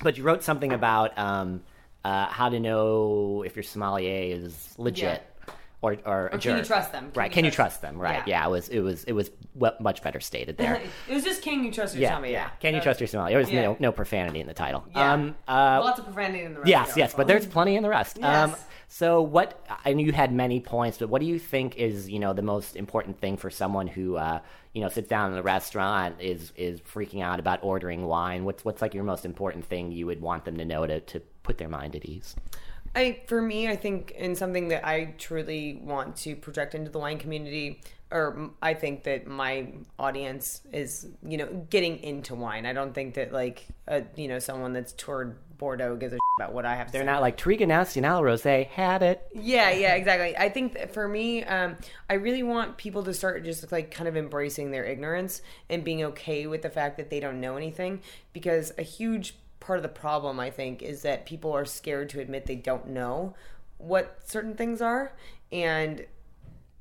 but 0.03 0.17
you 0.17 0.25
wrote 0.25 0.43
something 0.43 0.73
about 0.73 1.19
um, 1.19 1.63
uh, 2.05 2.27
how 2.27 2.49
to 2.49 2.61
know 2.61 3.43
if 3.45 3.57
your 3.57 3.63
sommelier 3.63 4.35
is 4.35 4.75
legit. 4.79 5.23
Or, 5.83 5.97
or, 6.07 6.27
a 6.29 6.39
can 6.39 6.57
you 6.57 6.65
trust 6.65 6.91
them? 6.91 7.11
Can 7.11 7.21
right? 7.21 7.31
you 7.31 7.35
Can 7.35 7.45
you 7.45 7.51
trust- 7.51 7.81
trust 7.81 7.83
them? 7.83 7.99
Right? 7.99 8.27
Yeah. 8.27 8.41
Yeah. 8.41 8.47
It 8.47 8.51
was. 8.51 8.69
It 8.69 8.81
was. 8.81 9.05
It 9.05 9.13
was 9.13 9.31
much 9.79 10.03
better 10.03 10.21
stated 10.21 10.57
there. 10.57 10.81
it 11.09 11.15
was 11.15 11.23
just 11.23 11.43
can 11.43 11.65
you 11.65 11.71
trust 11.71 11.95
your 11.95 12.03
yeah. 12.03 12.15
tummy? 12.15 12.33
Yeah. 12.33 12.49
Can 12.61 12.75
you 12.75 12.81
trust 12.81 12.99
your 12.99 13.07
sommelier? 13.07 13.33
There 13.33 13.39
was 13.39 13.51
yeah. 13.51 13.63
no, 13.63 13.77
no 13.79 13.93
profanity 13.93 14.41
in 14.41 14.47
the 14.47 14.55
title. 14.55 14.85
Yeah. 14.91 15.13
Um. 15.13 15.37
Uh, 15.47 15.81
Lots 15.85 15.99
of 15.99 16.07
profanity 16.07 16.45
in 16.45 16.55
the 16.55 16.61
rest 16.61 16.69
Yes, 16.69 16.97
yes, 16.97 17.15
but 17.15 17.27
there's 17.27 17.47
plenty 17.47 17.77
in 17.77 17.83
the 17.83 17.89
rest. 17.91 18.19
Yes. 18.19 18.51
Um, 18.51 18.57
so 18.89 19.21
what? 19.21 19.65
Know 19.85 19.93
you 19.99 20.13
had 20.13 20.33
many 20.33 20.61
points, 20.61 20.99
but 20.99 21.09
what 21.09 21.21
do 21.21 21.27
you 21.27 21.39
think 21.39 21.77
is 21.77 22.09
you 22.09 22.19
know 22.19 22.33
the 22.33 22.43
most 22.43 22.77
important 22.77 23.21
thing 23.21 23.37
for 23.37 23.51
someone 23.51 23.87
who 23.87 24.17
uh, 24.17 24.41
you 24.73 24.81
know 24.81 24.89
sits 24.89 25.09
down 25.09 25.31
in 25.31 25.37
the 25.37 25.43
restaurant 25.43 26.17
is 26.21 26.53
is 26.57 26.81
freaking 26.81 27.23
out 27.23 27.39
about 27.39 27.63
ordering 27.63 28.07
wine? 28.07 28.45
What's 28.45 28.65
what's 28.65 28.81
like 28.81 28.95
your 28.95 29.05
most 29.05 29.25
important 29.25 29.67
thing 29.67 29.93
you 29.93 30.07
would 30.07 30.21
want 30.21 30.45
them 30.45 30.57
to 30.57 30.65
know 30.65 30.87
to 30.87 31.01
to 31.01 31.21
put 31.43 31.59
their 31.59 31.69
mind 31.69 31.95
at 31.95 32.05
ease? 32.05 32.35
I 32.97 33.21
for 33.27 33.41
me, 33.43 33.69
I 33.69 33.77
think 33.77 34.13
in 34.13 34.35
something 34.35 34.69
that 34.69 34.87
I 34.87 35.15
truly 35.19 35.81
want 35.83 36.17
to 36.19 36.35
project 36.35 36.75
into 36.75 36.91
the 36.91 36.99
wine 36.99 37.19
community, 37.19 37.83
or 38.11 38.51
I 38.63 38.75
think 38.75 39.05
that 39.05 39.27
my 39.27 39.73
audience 39.99 40.63
is, 40.73 41.07
you 41.23 41.37
know, 41.37 41.67
getting 41.71 41.99
into 42.03 42.35
wine. 42.35 42.65
I 42.67 42.73
don't 42.73 42.95
think 42.95 43.15
that 43.15 43.33
like, 43.33 43.67
a, 43.87 44.03
you 44.17 44.29
know, 44.29 44.39
someone 44.39 44.73
that's 44.73 44.93
toured 44.93 45.37
Bordeaux 45.59 45.97
gives 45.97 46.13
a 46.13 46.19
about 46.39 46.53
what 46.53 46.67
I 46.67 46.77
have. 46.77 46.89
to 46.89 46.93
They're 46.93 47.03
say. 47.03 47.07
not 47.07 47.23
like 47.23 47.39
Triga 47.39 47.67
Nacional 47.67 48.21
Rosé 48.23 48.67
had 48.67 49.03
it. 49.03 49.27
Yeah, 49.35 49.71
yeah, 49.71 49.95
exactly. 49.95 50.37
I 50.37 50.51
think 50.51 50.75
that 50.75 50.93
for 50.93 51.09
me, 51.09 51.45
um, 51.45 51.77
I 52.11 52.15
really 52.15 52.43
want 52.43 52.77
people 52.77 53.03
to 53.05 53.15
start 53.15 53.43
just 53.43 53.73
like 53.73 53.91
kind 53.91 54.07
of 54.07 54.17
embracing 54.17 54.71
their 54.71 54.85
ignorance 54.85 55.41
and 55.71 55.83
being 55.83 56.05
okay 56.05 56.47
with 56.47 56.61
the 56.61 56.69
fact 56.69 56.99
that 56.99 57.09
they 57.09 57.21
don't 57.21 57.41
know 57.41 57.57
anything. 57.57 58.03
Because 58.35 58.73
a 58.77 58.83
huge 58.83 59.35
part 59.67 59.79
of 59.81 59.83
the 59.83 59.89
problem, 59.89 60.39
I 60.39 60.51
think, 60.51 60.81
is 60.81 61.03
that 61.03 61.27
people 61.27 61.53
are 61.53 61.65
scared 61.65 62.09
to 62.11 62.21
admit 62.21 62.47
they 62.47 62.55
don't 62.55 62.87
know 62.89 63.35
what 63.79 64.21
certain 64.25 64.55
things 64.55 64.81
are. 64.81 65.13
And 65.51 66.07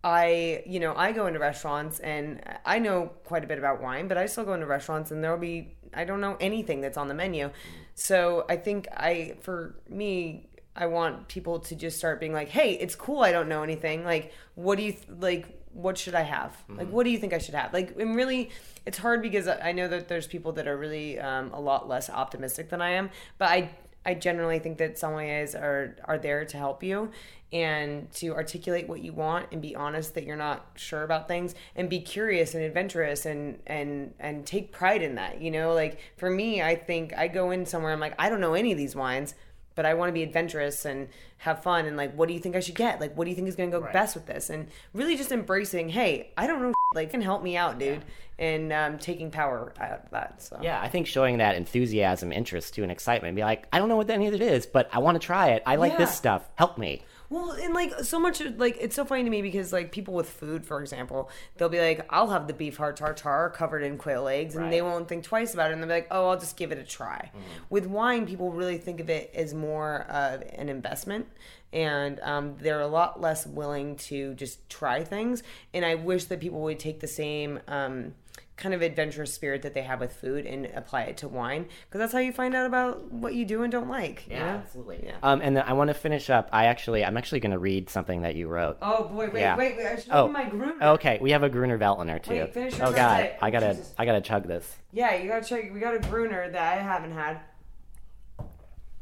I, 0.03 0.61
you 0.67 0.79
know, 0.79 0.93
I 0.95 1.11
go 1.11 1.25
into 1.25 1.39
restaurants 1.39 1.99
and 1.99 2.41
I 2.63 2.77
know 2.77 3.11
quite 3.23 3.43
a 3.43 3.47
bit 3.47 3.57
about 3.57 3.81
wine, 3.81 4.07
but 4.07 4.19
I 4.19 4.27
still 4.27 4.45
go 4.45 4.53
into 4.53 4.67
restaurants 4.67 5.09
and 5.09 5.23
there'll 5.23 5.39
be, 5.39 5.75
I 5.95 6.03
don't 6.03 6.21
know 6.21 6.37
anything 6.39 6.79
that's 6.79 6.97
on 6.97 7.07
the 7.07 7.15
menu. 7.15 7.49
So 7.95 8.45
I 8.47 8.57
think 8.57 8.87
I, 8.95 9.37
for 9.41 9.75
me, 9.89 10.49
I 10.75 10.85
want 10.85 11.27
people 11.27 11.59
to 11.61 11.75
just 11.75 11.97
start 11.97 12.19
being 12.19 12.33
like, 12.33 12.49
hey, 12.49 12.73
it's 12.73 12.93
cool 12.95 13.21
I 13.21 13.31
don't 13.31 13.49
know 13.49 13.63
anything. 13.63 14.05
Like, 14.05 14.31
what 14.53 14.77
do 14.77 14.83
you, 14.83 14.91
th- 14.91 15.07
like, 15.19 15.64
what 15.75 15.97
should 15.97 16.15
I 16.15 16.21
have? 16.21 16.55
Like, 16.69 16.89
what 16.89 17.03
do 17.03 17.09
you 17.09 17.17
think 17.17 17.33
I 17.33 17.37
should 17.37 17.53
have? 17.53 17.73
Like, 17.73 17.95
and 17.99 18.15
really, 18.15 18.49
it's 18.85 18.97
hard 18.97 19.21
because 19.21 19.47
I 19.47 19.73
know 19.73 19.87
that 19.89 20.07
there's 20.07 20.25
people 20.25 20.53
that 20.53 20.67
are 20.67 20.77
really 20.77 21.19
um, 21.19 21.51
a 21.53 21.59
lot 21.59 21.87
less 21.87 22.09
optimistic 22.09 22.69
than 22.69 22.81
I 22.81 22.91
am, 22.91 23.09
but 23.37 23.49
I, 23.49 23.71
I 24.05 24.13
generally 24.13 24.59
think 24.59 24.77
that 24.77 24.95
sommeliers 24.95 25.53
are 25.53 25.97
are 26.05 26.17
there 26.17 26.45
to 26.45 26.57
help 26.57 26.81
you 26.81 27.11
and 27.51 28.11
to 28.13 28.33
articulate 28.33 28.87
what 28.87 29.01
you 29.01 29.13
want 29.13 29.47
and 29.51 29.61
be 29.61 29.75
honest 29.75 30.13
that 30.15 30.23
you're 30.23 30.35
not 30.35 30.65
sure 30.75 31.03
about 31.03 31.27
things 31.27 31.55
and 31.75 31.89
be 31.89 31.99
curious 31.99 32.53
and 32.53 32.63
adventurous 32.63 33.25
and 33.25 33.59
and 33.67 34.13
and 34.19 34.45
take 34.45 34.71
pride 34.71 35.01
in 35.01 35.15
that. 35.15 35.41
You 35.41 35.51
know, 35.51 35.73
like 35.73 35.99
for 36.15 36.29
me, 36.29 36.61
I 36.61 36.75
think 36.75 37.13
I 37.17 37.27
go 37.27 37.51
in 37.51 37.65
somewhere 37.65 37.91
I'm 37.91 37.99
like 37.99 38.15
I 38.17 38.29
don't 38.29 38.41
know 38.41 38.53
any 38.53 38.71
of 38.71 38.77
these 38.77 38.95
wines, 38.95 39.35
but 39.75 39.85
I 39.85 39.93
want 39.93 40.09
to 40.09 40.13
be 40.13 40.23
adventurous 40.23 40.85
and 40.85 41.09
have 41.39 41.61
fun 41.61 41.85
and 41.85 41.95
like 41.97 42.13
what 42.15 42.27
do 42.27 42.33
you 42.33 42.39
think 42.39 42.55
I 42.55 42.59
should 42.61 42.75
get? 42.75 42.99
Like 42.99 43.15
what 43.15 43.25
do 43.25 43.29
you 43.29 43.35
think 43.35 43.47
is 43.47 43.55
going 43.55 43.69
to 43.71 43.79
go 43.79 43.87
best 43.93 44.15
with 44.15 44.25
this? 44.25 44.49
And 44.49 44.67
really 44.93 45.15
just 45.17 45.31
embracing, 45.31 45.89
hey, 45.89 46.31
I 46.37 46.47
don't 46.47 46.61
know 46.61 46.73
like 46.95 47.11
can 47.11 47.21
help 47.21 47.43
me 47.43 47.57
out, 47.57 47.77
dude. 47.77 48.03
And 48.37 48.73
um, 48.73 48.97
taking 48.97 49.31
power 49.31 49.73
out 49.79 49.91
of 49.91 50.09
that. 50.11 50.41
So 50.41 50.59
Yeah, 50.61 50.81
I 50.81 50.89
think 50.89 51.07
showing 51.07 51.37
that 51.37 51.55
enthusiasm, 51.55 52.33
interest, 52.33 52.73
to 52.75 52.83
an 52.83 52.89
excitement, 52.89 53.35
be 53.35 53.43
like, 53.43 53.65
I 53.71 53.79
don't 53.79 53.87
know 53.87 53.95
what 53.95 54.09
any 54.09 54.27
of 54.27 54.33
it 54.33 54.41
is, 54.41 54.65
but 54.65 54.89
I 54.91 54.99
want 54.99 55.15
to 55.15 55.25
try 55.25 55.49
it. 55.51 55.63
I 55.65 55.77
like 55.77 55.93
Yeah. 55.93 55.99
this 55.99 56.15
stuff. 56.15 56.49
Help 56.55 56.77
me. 56.77 57.03
Well, 57.29 57.51
and 57.51 57.73
like 57.73 57.91
so 58.03 58.19
much, 58.19 58.41
like 58.57 58.77
it's 58.79 58.95
so 58.95 59.03
funny 59.05 59.23
to 59.23 59.29
me 59.29 59.41
because 59.41 59.73
like 59.73 59.91
people 59.91 60.13
with 60.13 60.29
food, 60.29 60.65
for 60.65 60.79
example, 60.81 61.29
they'll 61.57 61.69
be 61.69 61.79
like, 61.79 62.05
"I'll 62.09 62.29
have 62.29 62.47
the 62.47 62.53
beef 62.53 62.77
heart 62.77 62.97
tartare 62.97 63.49
covered 63.49 63.81
in 63.83 63.97
quail 63.97 64.27
eggs," 64.27 64.55
and 64.55 64.71
they 64.71 64.81
Right. 64.81 64.91
won't 64.91 65.07
think 65.07 65.23
twice 65.23 65.53
about 65.53 65.71
it, 65.71 65.73
and 65.73 65.81
they'll 65.81 65.89
be 65.89 65.93
like, 65.95 66.07
"Oh, 66.11 66.29
I'll 66.29 66.39
just 66.39 66.55
give 66.57 66.71
it 66.71 66.77
a 66.77 66.83
try." 66.83 67.31
With 67.69 67.87
wine, 67.87 68.25
people 68.25 68.51
really 68.51 68.77
think 68.77 68.99
of 68.99 69.09
it 69.09 69.31
as 69.33 69.53
more 69.53 70.01
of 70.09 70.43
an 70.53 70.69
investment, 70.69 71.27
and 71.73 72.19
um, 72.21 72.57
they're 72.59 72.79
a 72.81 72.87
lot 72.87 73.19
less 73.19 73.47
willing 73.47 73.95
to 73.97 74.33
just 74.35 74.69
try 74.69 75.03
things. 75.03 75.41
And 75.73 75.83
I 75.85 75.95
wish 75.95 76.25
that 76.25 76.39
people 76.39 76.61
would 76.61 76.79
take 76.79 76.99
the 76.99 77.07
same. 77.07 77.59
Um, 77.67 78.13
kind 78.57 78.73
of 78.73 78.81
adventurous 78.81 79.33
spirit 79.33 79.61
that 79.63 79.73
they 79.73 79.81
have 79.81 79.99
with 79.99 80.13
food 80.13 80.45
and 80.45 80.65
apply 80.67 81.01
it 81.03 81.17
to 81.17 81.27
wine 81.27 81.65
because 81.87 81.99
that's 81.99 82.13
how 82.13 82.19
you 82.19 82.31
find 82.31 82.55
out 82.55 82.65
about 82.65 83.11
what 83.11 83.33
you 83.33 83.43
do 83.45 83.63
and 83.63 83.71
don't 83.71 83.89
like. 83.89 84.25
you 84.27 84.33
Yeah, 84.35 84.39
know? 84.39 84.45
absolutely. 84.59 85.01
Yeah. 85.05 85.17
Um, 85.21 85.41
and 85.41 85.57
then 85.57 85.65
I 85.67 85.73
want 85.73 85.89
to 85.89 85.93
finish 85.93 86.29
up. 86.29 86.47
I 86.53 86.67
actually, 86.67 87.03
I'm 87.03 87.17
actually 87.17 87.41
going 87.41 87.51
to 87.51 87.59
read 87.59 87.89
something 87.89 88.21
that 88.21 88.35
you 88.35 88.47
wrote. 88.47 88.77
Oh 88.81 89.09
boy, 89.09 89.29
wait, 89.29 89.41
Yeah. 89.41 89.57
wait, 89.57 89.75
wait! 89.75 89.85
I 89.87 89.95
should 89.97 90.09
Oh. 90.11 90.29
my 90.29 90.45
Gruner. 90.45 90.75
Okay, 90.81 91.17
we 91.21 91.31
have 91.31 91.43
a 91.43 91.49
Gruner 91.49 91.77
Veltliner 91.77 92.23
too. 92.23 92.31
Wait, 92.31 92.53
finish 92.53 92.75
oh 92.75 92.93
god, 92.93 93.19
recipe. 93.23 93.37
I 93.41 93.51
gotta, 93.51 93.73
Jesus. 93.73 93.93
I 93.97 94.05
gotta 94.05 94.21
chug 94.21 94.47
this. 94.47 94.75
Yeah, 94.93 95.15
you 95.15 95.27
gotta 95.27 95.45
check. 95.45 95.73
We 95.73 95.79
got 95.81 95.93
a 95.95 95.99
Gruner 95.99 96.49
that 96.49 96.73
I 96.77 96.81
haven't 96.81 97.11
had. 97.11 97.39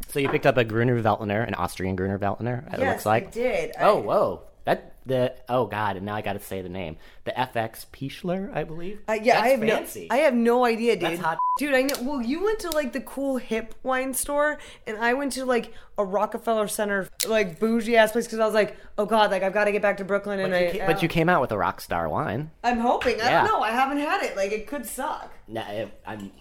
So 0.10 0.20
you 0.20 0.30
picked 0.30 0.46
up 0.46 0.58
a 0.58 0.64
Gruner 0.64 1.02
Veltliner, 1.02 1.48
an 1.48 1.56
Austrian 1.56 1.96
Gruner 1.96 2.20
Veltliner. 2.20 2.72
It 2.74 2.80
yes, 2.80 2.90
looks 2.90 3.06
like. 3.06 3.28
I 3.28 3.32
did. 3.32 3.72
Oh 3.80 4.00
I, 4.00 4.02
whoa, 4.02 4.42
that 4.66 4.93
the 5.06 5.34
oh 5.50 5.66
god, 5.66 5.98
and 5.98 6.06
now 6.06 6.16
I 6.16 6.22
got 6.22 6.34
to 6.34 6.40
say 6.40 6.62
the 6.62 6.70
name. 6.70 6.98
The 7.26 7.32
FX 7.32 7.86
Pichler, 7.92 8.56
I 8.56 8.64
believe. 8.64 9.00
Uh, 9.08 9.14
yeah, 9.14 9.34
That's 9.36 9.44
I 9.46 9.48
have 9.50 9.60
fancy. 9.60 10.08
no. 10.10 10.16
I 10.16 10.20
have 10.20 10.34
no 10.34 10.66
idea, 10.66 10.96
dude. 10.96 11.04
That's 11.12 11.20
hot. 11.22 11.38
Dude, 11.60 11.74
I 11.74 11.82
know. 11.84 11.96
Well, 12.02 12.22
you 12.22 12.44
went 12.44 12.60
to 12.60 12.70
like 12.72 12.94
the 12.94 13.02
cool 13.02 13.38
hip 13.38 13.76
wine 13.84 14.14
store, 14.14 14.58
and 14.88 14.98
I 14.98 15.14
went 15.14 15.34
to 15.34 15.46
like 15.46 15.74
a 15.98 16.06
Rockefeller 16.06 16.68
Center, 16.68 17.10
like 17.28 17.60
bougie 17.60 17.98
ass 17.98 18.12
place, 18.14 18.26
because 18.26 18.40
I 18.40 18.46
was 18.46 18.54
like, 18.56 18.78
oh 18.98 19.06
god, 19.06 19.32
like 19.32 19.44
I've 19.44 19.54
got 19.54 19.66
to 19.66 19.72
get 19.72 19.82
back 19.82 19.98
to 19.98 20.06
Brooklyn, 20.06 20.40
and 20.40 20.52
But 20.52 20.62
you, 20.62 20.68
I. 20.68 20.72
ca- 20.86 20.94
but 20.94 21.02
you 21.04 21.08
came 21.10 21.30
out 21.30 21.42
with 21.42 21.52
a 21.52 21.58
rock 21.58 21.82
star 21.82 22.08
wine. 22.10 22.52
I'm 22.64 22.80
hoping. 22.80 23.22
I 23.22 23.26
Yeah. 23.26 23.42
don't 23.48 23.52
know. 23.52 23.62
I 23.64 23.72
haven't 23.72 23.98
had 24.00 24.24
it. 24.24 24.36
Like 24.38 24.52
it 24.52 24.68
could 24.68 24.86
suck. 24.86 25.32
No, 25.48 25.62
it, 25.70 25.92
I'm. 26.06 26.32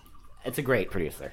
It's 0.44 0.58
a 0.58 0.62
great 0.62 0.90
producer. 0.90 1.30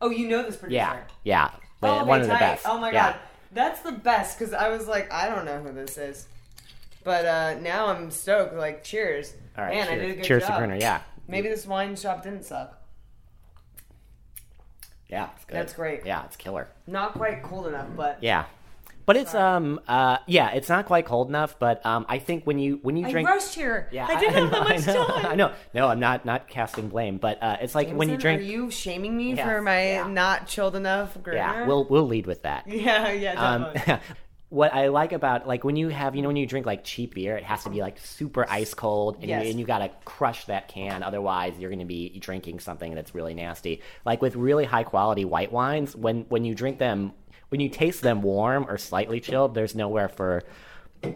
Oh, 0.00 0.10
you 0.10 0.28
know 0.28 0.42
this 0.42 0.56
producer. 0.56 0.76
Yeah, 0.76 1.00
yeah, 1.22 1.50
Oh, 1.82 2.04
one 2.04 2.20
of 2.22 2.26
the 2.26 2.34
best. 2.34 2.64
Oh 2.68 2.78
my 2.78 2.90
Yeah. 2.90 3.12
god, 3.12 3.20
that's 3.52 3.80
the 3.82 3.92
best 3.92 4.38
because 4.38 4.52
I 4.52 4.68
was 4.68 4.86
like, 4.88 5.12
I 5.12 5.28
don't 5.28 5.44
know 5.44 5.60
who 5.60 5.72
this 5.72 5.96
is, 5.98 6.26
but 7.04 7.24
uh 7.26 7.54
now 7.60 7.86
I'm 7.86 8.10
stoked. 8.10 8.54
Like, 8.54 8.84
cheers. 8.84 9.34
All 9.56 9.64
right, 9.64 9.74
Man, 9.74 9.86
cheers, 9.86 9.98
I 9.98 10.02
did 10.02 10.10
a 10.10 10.14
good 10.16 10.24
cheers 10.24 10.42
job. 10.44 10.52
to 10.52 10.58
Gruner. 10.58 10.76
Yeah, 10.76 11.00
Maybe 11.28 11.48
this 11.48 11.66
wine 11.66 11.96
shop 11.96 12.22
didn't 12.22 12.44
suck. 12.44 12.78
yeah, 15.08 15.28
it's 15.36 15.44
good. 15.44 15.56
That's 15.56 15.74
great. 15.74 16.06
Yeah, 16.06 16.24
it's 16.24 16.36
killer. 16.36 16.68
Not 16.86 17.12
quite 17.14 17.42
cold 17.42 17.66
enough, 17.66 17.88
but 17.96 18.18
Yeah, 18.22 18.46
but 19.04 19.16
it's 19.16 19.34
um 19.34 19.80
uh 19.86 20.18
yeah, 20.26 20.50
it's 20.52 20.68
not 20.70 20.86
quite 20.86 21.04
cold 21.04 21.28
enough. 21.28 21.58
But 21.58 21.84
um, 21.84 22.06
I 22.08 22.18
think 22.18 22.44
when 22.46 22.58
you 22.58 22.78
when 22.82 22.96
you 22.96 23.02
drink 23.02 23.08
I 23.08 23.12
drink. 23.12 23.28
rushed 23.28 23.54
here. 23.54 23.88
Yeah, 23.92 24.06
I 24.08 24.18
didn't 24.18 24.34
have 24.34 24.50
that 24.50 24.62
know, 24.62 24.68
much 24.74 24.88
I 24.88 24.92
know, 24.94 25.06
time. 25.06 25.26
I 25.26 25.34
know. 25.34 25.52
No, 25.74 25.88
I'm 25.88 26.00
not 26.00 26.24
not 26.24 26.48
casting 26.48 26.88
blame, 26.88 27.18
but 27.18 27.42
uh, 27.42 27.58
it's 27.60 27.74
like 27.74 27.90
when 27.90 28.08
you 28.08 28.16
drink. 28.16 28.40
Are 28.40 28.44
you 28.44 28.70
shaming 28.70 29.14
me 29.16 29.34
Yes, 29.34 29.46
for 29.46 29.60
my 29.60 29.82
yeah. 29.92 30.06
not 30.06 30.46
chilled 30.46 30.76
enough 30.76 31.16
Gruner? 31.22 31.38
yeah, 31.38 31.66
we'll 31.66 31.84
we'll 31.84 32.06
lead 32.06 32.26
with 32.26 32.42
that. 32.42 32.66
Yeah, 32.68 33.12
yeah, 33.12 33.32
Um, 33.34 33.72
definitely. 33.74 34.04
what 34.52 34.74
I 34.74 34.88
like 34.88 35.12
about 35.12 35.48
like 35.48 35.64
when 35.64 35.76
you 35.76 35.88
have 35.88 36.14
you 36.14 36.20
know 36.20 36.28
when 36.28 36.36
you 36.36 36.46
drink 36.46 36.66
like 36.66 36.84
cheap 36.84 37.14
beer, 37.14 37.38
it 37.38 37.44
has 37.44 37.64
to 37.64 37.70
be 37.70 37.80
like 37.80 37.98
super 37.98 38.46
ice 38.50 38.74
cold, 38.74 39.16
and, 39.20 39.24
Yes. 39.24 39.44
you, 39.44 39.50
and 39.50 39.58
you 39.58 39.64
gotta 39.64 39.90
crush 40.04 40.44
that 40.44 40.68
can. 40.68 41.02
Otherwise, 41.02 41.54
you're 41.58 41.70
gonna 41.70 41.86
be 41.86 42.18
drinking 42.18 42.60
something 42.60 42.94
that's 42.94 43.14
really 43.14 43.32
nasty. 43.32 43.80
Like 44.04 44.20
with 44.20 44.36
really 44.36 44.66
high 44.66 44.82
quality 44.84 45.24
white 45.24 45.50
wines, 45.50 45.96
when 45.96 46.26
when 46.28 46.44
you 46.44 46.54
drink 46.54 46.78
them, 46.78 47.14
when 47.48 47.62
you 47.62 47.70
taste 47.70 48.02
them 48.02 48.20
warm 48.20 48.66
or 48.68 48.76
slightly 48.76 49.20
chilled, 49.20 49.54
there's 49.54 49.74
nowhere 49.74 50.10
for 50.10 50.42
that 51.00 51.14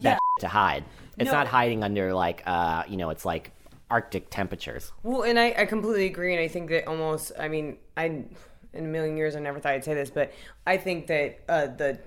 Yeah. 0.00 0.18
to 0.40 0.48
hide. 0.48 0.84
It's 1.18 1.26
No. 1.30 1.36
not 1.36 1.46
hiding 1.46 1.84
under 1.84 2.14
like 2.14 2.42
uh 2.46 2.84
you 2.88 2.96
know 2.96 3.10
it's 3.10 3.26
like 3.26 3.50
Arctic 3.90 4.30
temperatures. 4.30 4.92
Well, 5.02 5.24
and 5.24 5.38
I, 5.38 5.54
I 5.58 5.66
completely 5.66 6.06
agree, 6.06 6.32
and 6.34 6.40
I 6.42 6.48
think 6.48 6.68
that 6.70 6.86
almost, 6.86 7.32
I 7.38 7.48
mean, 7.48 7.76
I 7.98 8.04
in 8.04 8.26
a 8.74 8.80
million 8.82 9.16
years 9.18 9.36
I 9.36 9.40
never 9.40 9.60
thought 9.60 9.72
I'd 9.72 9.84
say 9.84 9.92
this, 9.94 10.08
but 10.10 10.32
I 10.66 10.78
think 10.78 11.06
that 11.08 11.38
uh, 11.48 11.66
the 11.66 11.98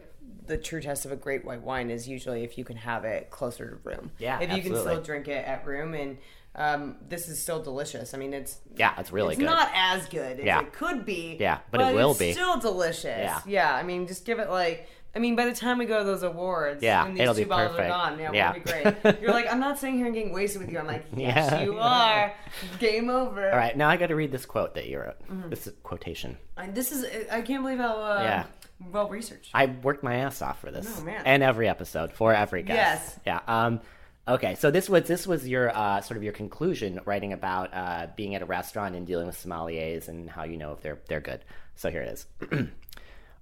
the 0.48 0.58
true 0.58 0.82
test 0.82 1.06
of 1.06 1.12
a 1.12 1.16
great 1.16 1.46
white 1.46 1.62
wine 1.62 1.90
is 1.90 2.08
usually 2.08 2.44
if 2.44 2.58
you 2.58 2.64
can 2.66 2.78
have 2.78 3.06
it 3.06 3.30
closer 3.30 3.70
to 3.70 3.90
room. 3.90 4.12
Yeah, 4.20 4.40
if 4.40 4.52
you 4.52 4.62
can 4.62 4.76
still 4.76 5.02
drink 5.02 5.28
it 5.28 5.46
at 5.46 5.66
room, 5.66 5.94
and 5.94 6.18
um, 6.56 6.98
this 7.08 7.30
is 7.30 7.40
still 7.42 7.62
delicious. 7.62 8.14
I 8.14 8.18
mean, 8.18 8.34
it's 8.34 8.58
Yeah, 8.76 8.94
it's 8.98 9.12
really 9.12 9.34
it's 9.34 9.40
good. 9.40 9.46
not 9.46 9.70
as 9.74 10.08
good 10.08 10.40
as 10.40 10.46
Yeah. 10.46 10.62
it 10.62 10.74
could 10.74 11.06
be. 11.06 11.38
Yeah, 11.40 11.60
but 11.72 11.82
it 11.82 11.96
will 11.96 12.12
it's 12.12 12.20
be. 12.20 12.34
Still 12.34 12.60
delicious. 12.60 13.06
Yeah. 13.06 13.40
yeah. 13.46 13.74
I 13.76 13.84
mean, 13.84 14.08
just 14.08 14.26
give 14.26 14.40
it 14.40 14.50
like. 14.50 14.88
I 15.14 15.20
mean, 15.20 15.36
by 15.36 15.44
the 15.46 15.54
time 15.54 15.78
we 15.78 15.86
go 15.88 16.00
to 16.00 16.06
those 16.06 16.24
awards, 16.24 16.82
Yeah, 16.82 17.06
and 17.06 17.16
these 17.16 17.24
it'll 17.24 17.34
two 17.36 17.42
be 17.42 17.50
bottles 17.50 17.72
perfect. 17.76 17.92
are 17.94 18.10
gone, 18.12 18.18
yeah, 18.18 18.32
Yeah. 18.32 18.52
we'll 18.54 18.62
be 18.64 18.72
great. 19.04 19.22
You're 19.22 19.32
like, 19.34 19.52
I'm 19.52 19.60
not 19.60 19.78
sitting 19.78 19.98
here 19.98 20.06
and 20.06 20.16
getting 20.16 20.32
wasted 20.32 20.62
with 20.62 20.72
you. 20.72 20.80
I'm 20.80 20.88
like, 20.88 21.04
yes, 21.18 21.52
Yeah. 21.52 21.64
you 21.64 21.78
are. 21.80 22.34
Game 22.80 23.10
over. 23.10 23.52
All 23.52 23.58
right, 23.58 23.76
now 23.76 23.90
I 23.90 23.98
got 23.98 24.08
to 24.08 24.16
read 24.16 24.32
this 24.32 24.46
quote 24.46 24.74
that 24.76 24.88
you 24.88 25.00
wrote. 25.02 25.20
Mm-hmm. 25.30 25.50
This 25.50 25.68
is 25.68 25.74
quotation. 25.84 26.38
And 26.56 26.74
this 26.74 26.94
is, 26.94 27.06
I 27.30 27.42
can't 27.42 27.62
believe 27.62 27.80
how 27.80 28.02
uh, 28.02 28.22
Yeah. 28.24 28.46
Well 28.92 29.10
researched. 29.10 29.52
I 29.54 29.66
worked 29.68 30.04
my 30.04 30.16
ass 30.16 30.42
off 30.42 30.60
for 30.60 30.72
this. 30.72 31.00
Oh, 31.00 31.04
man. 31.04 31.22
And 31.26 31.44
every 31.44 31.68
episode 31.68 32.12
for 32.14 32.34
every 32.34 32.64
guest. 32.64 33.20
Yes. 33.26 33.42
Yeah. 33.48 33.66
Um 33.66 33.82
okay, 34.28 34.56
so 34.56 34.72
this 34.72 34.90
was 34.90 35.04
this 35.04 35.28
was 35.28 35.48
your 35.48 35.76
uh, 35.76 36.02
sort 36.02 36.18
of 36.18 36.24
your 36.24 36.34
conclusion 36.34 37.00
writing 37.06 37.34
about 37.34 37.74
uh, 37.74 38.08
being 38.16 38.36
at 38.36 38.42
a 38.42 38.46
restaurant 38.46 38.96
and 38.96 39.06
dealing 39.06 39.28
with 39.28 39.36
sommeliers 39.36 40.08
and 40.08 40.30
how 40.30 40.44
you 40.44 40.58
know 40.58 40.74
if 40.74 40.82
they're 40.82 41.00
they're 41.08 41.22
good. 41.22 41.44
So 41.76 41.90
here 41.90 42.02
it 42.02 42.10
is. 42.10 42.28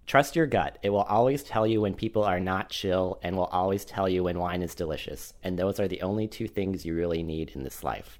Trust 0.07 0.35
your 0.35 0.47
gut. 0.47 0.79
It 0.81 0.89
will 0.89 1.03
always 1.03 1.43
tell 1.43 1.67
you 1.67 1.81
when 1.81 1.93
people 1.93 2.23
are 2.23 2.39
not 2.39 2.71
chill 2.71 3.19
and 3.21 3.37
will 3.37 3.45
always 3.45 3.85
tell 3.85 4.09
you 4.09 4.23
when 4.23 4.39
wine 4.39 4.63
is 4.63 4.73
delicious. 4.73 5.35
And 5.43 5.59
those 5.59 5.79
are 5.79 5.87
the 5.87 6.01
only 6.01 6.27
two 6.27 6.47
things 6.47 6.83
you 6.83 6.95
really 6.95 7.21
need 7.21 7.51
in 7.53 7.63
this 7.63 7.83
life. 7.83 8.19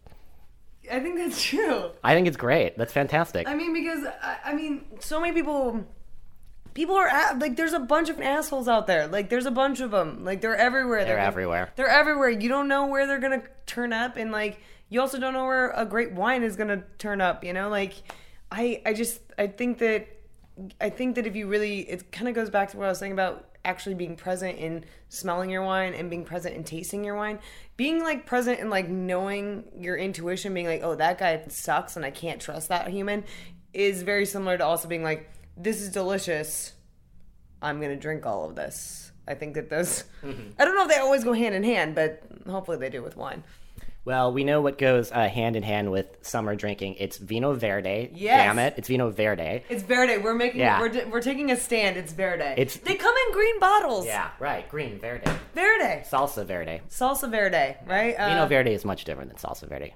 I 0.91 0.99
think 0.99 1.17
that's 1.17 1.43
true. 1.43 1.89
I 2.03 2.13
think 2.13 2.27
it's 2.27 2.38
great. 2.38 2.77
That's 2.77 2.93
fantastic. 2.93 3.47
I 3.47 3.55
mean, 3.55 3.73
because 3.73 4.05
I, 4.21 4.38
I 4.45 4.53
mean, 4.53 4.86
so 4.99 5.19
many 5.19 5.34
people, 5.34 5.84
people 6.73 6.95
are 6.95 7.08
a- 7.08 7.38
like, 7.39 7.55
there's 7.55 7.73
a 7.73 7.79
bunch 7.79 8.10
of 8.10 8.19
assholes 8.21 8.67
out 8.67 8.88
there. 8.88 9.08
Like, 9.08 9.29
there's 9.29 9.45
a 9.45 9.51
bunch 9.51 9.79
of 9.79 9.91
them. 9.91 10.23
Like, 10.23 10.41
they're 10.41 10.55
everywhere. 10.55 11.05
They're 11.05 11.17
everywhere. 11.19 11.71
They're 11.75 11.88
everywhere. 11.88 12.29
You 12.29 12.49
don't 12.49 12.67
know 12.67 12.88
where 12.88 13.08
they're 13.08 13.19
gonna 13.19 13.43
turn 13.65 13.93
up, 13.93 14.17
and 14.17 14.32
like, 14.32 14.60
you 14.89 15.01
also 15.01 15.19
don't 15.19 15.34
know 15.34 15.45
where 15.45 15.71
a 15.71 15.86
great 15.86 16.13
wine 16.13 16.43
is 16.43 16.55
gonna 16.55 16.84
turn 16.97 17.21
up. 17.21 17.43
You 17.43 17.53
know, 17.53 17.69
like, 17.69 17.93
I, 18.51 18.82
I 18.86 18.93
just, 18.93 19.21
I 19.38 19.47
think 19.47 19.77
that, 19.79 20.08
I 20.82 20.89
think 20.89 21.15
that 21.15 21.25
if 21.27 21.36
you 21.36 21.47
really, 21.47 21.82
it 21.82 22.12
kind 22.12 22.27
of 22.27 22.36
goes 22.36 22.49
back 22.49 22.71
to 22.71 22.77
what 22.77 22.86
I 22.86 22.89
was 22.89 22.97
saying 22.99 23.12
about 23.13 23.45
actually 23.65 23.95
being 23.95 24.15
present 24.15 24.58
in 24.58 24.86
smelling 25.10 25.49
your 25.49 25.63
wine 25.63 25.93
and 25.93 26.10
being 26.10 26.23
present 26.23 26.55
in 26.55 26.63
tasting 26.63 27.03
your 27.03 27.15
wine 27.15 27.38
being 27.75 28.01
like 28.01 28.25
present 28.25 28.58
and 28.60 28.69
like 28.69 28.88
knowing 28.88 29.65
your 29.77 29.97
intuition 29.97 30.53
being 30.53 30.65
like 30.65 30.82
oh 30.82 30.95
that 30.95 31.17
guy 31.17 31.43
sucks 31.49 31.97
and 31.97 32.05
i 32.05 32.10
can't 32.10 32.41
trust 32.41 32.69
that 32.69 32.88
human 32.88 33.21
is 33.73 34.01
very 34.01 34.25
similar 34.25 34.58
to 34.58 34.63
also 34.65 34.88
being 34.88 35.03
like 35.03 35.29
this 35.60 35.82
is 35.82 35.89
delicious 35.89 36.74
i'm 37.62 37.82
gonna 37.82 37.95
drink 37.98 38.26
all 38.26 38.45
of 38.50 38.56
this 38.56 39.12
i 39.28 39.34
think 39.34 39.54
that 39.56 39.69
those 39.69 40.06
i 40.24 40.65
don't 40.65 40.76
know 40.76 40.84
if 40.84 40.89
they 40.89 40.98
always 40.98 41.24
go 41.24 41.34
hand 41.34 41.54
in 41.54 41.63
hand 41.63 41.93
but 41.95 42.24
hopefully 42.50 42.78
they 42.78 42.89
do 42.89 43.04
with 43.04 43.15
wine 43.17 43.43
Well, 44.06 44.32
we 44.32 44.43
know 44.43 44.62
what 44.62 44.78
goes 44.80 45.12
uh, 45.12 45.28
hand 45.28 45.56
in 45.56 45.62
hand 45.62 45.91
with 45.91 46.08
summer 46.22 46.56
drinking. 46.56 46.95
It's 46.98 47.17
Vino 47.17 47.54
Verde. 47.54 48.10
Yes. 48.15 48.48
Damn 48.48 48.58
it. 48.58 48.74
It's 48.78 48.88
Vino 48.88 49.12
Verde. 49.12 49.62
it's 49.69 49.84
verde 49.84 50.17
we're 50.17 50.34
making 50.34 50.62
Yeah. 50.62 50.80
we're, 50.80 51.06
we're 51.10 51.22
taking 51.22 51.52
a 51.52 51.58
stand 51.58 51.98
it's 51.98 52.13
verde 52.13 52.54
It's- 52.58 52.78
they 52.78 52.95
come 52.95 53.13
in 53.28 53.34
green 53.34 53.60
bottles 53.60 54.06
Yeah, 54.06 54.30
right. 54.39 54.67
Green 54.69 54.98
Verde. 55.00 55.30
verde 55.54 56.04
Salsa 56.10 56.45
Verde. 56.45 56.82
salsa 56.89 57.30
verde 57.30 57.76
right 57.86 58.15
Vino 58.17 58.43
Uh, 58.43 58.48
Verde 58.48 58.72
is 58.74 58.84
much 58.86 59.04
different 59.04 59.30
than 59.32 59.38
Salsa 59.38 59.67
Verde. 59.67 59.93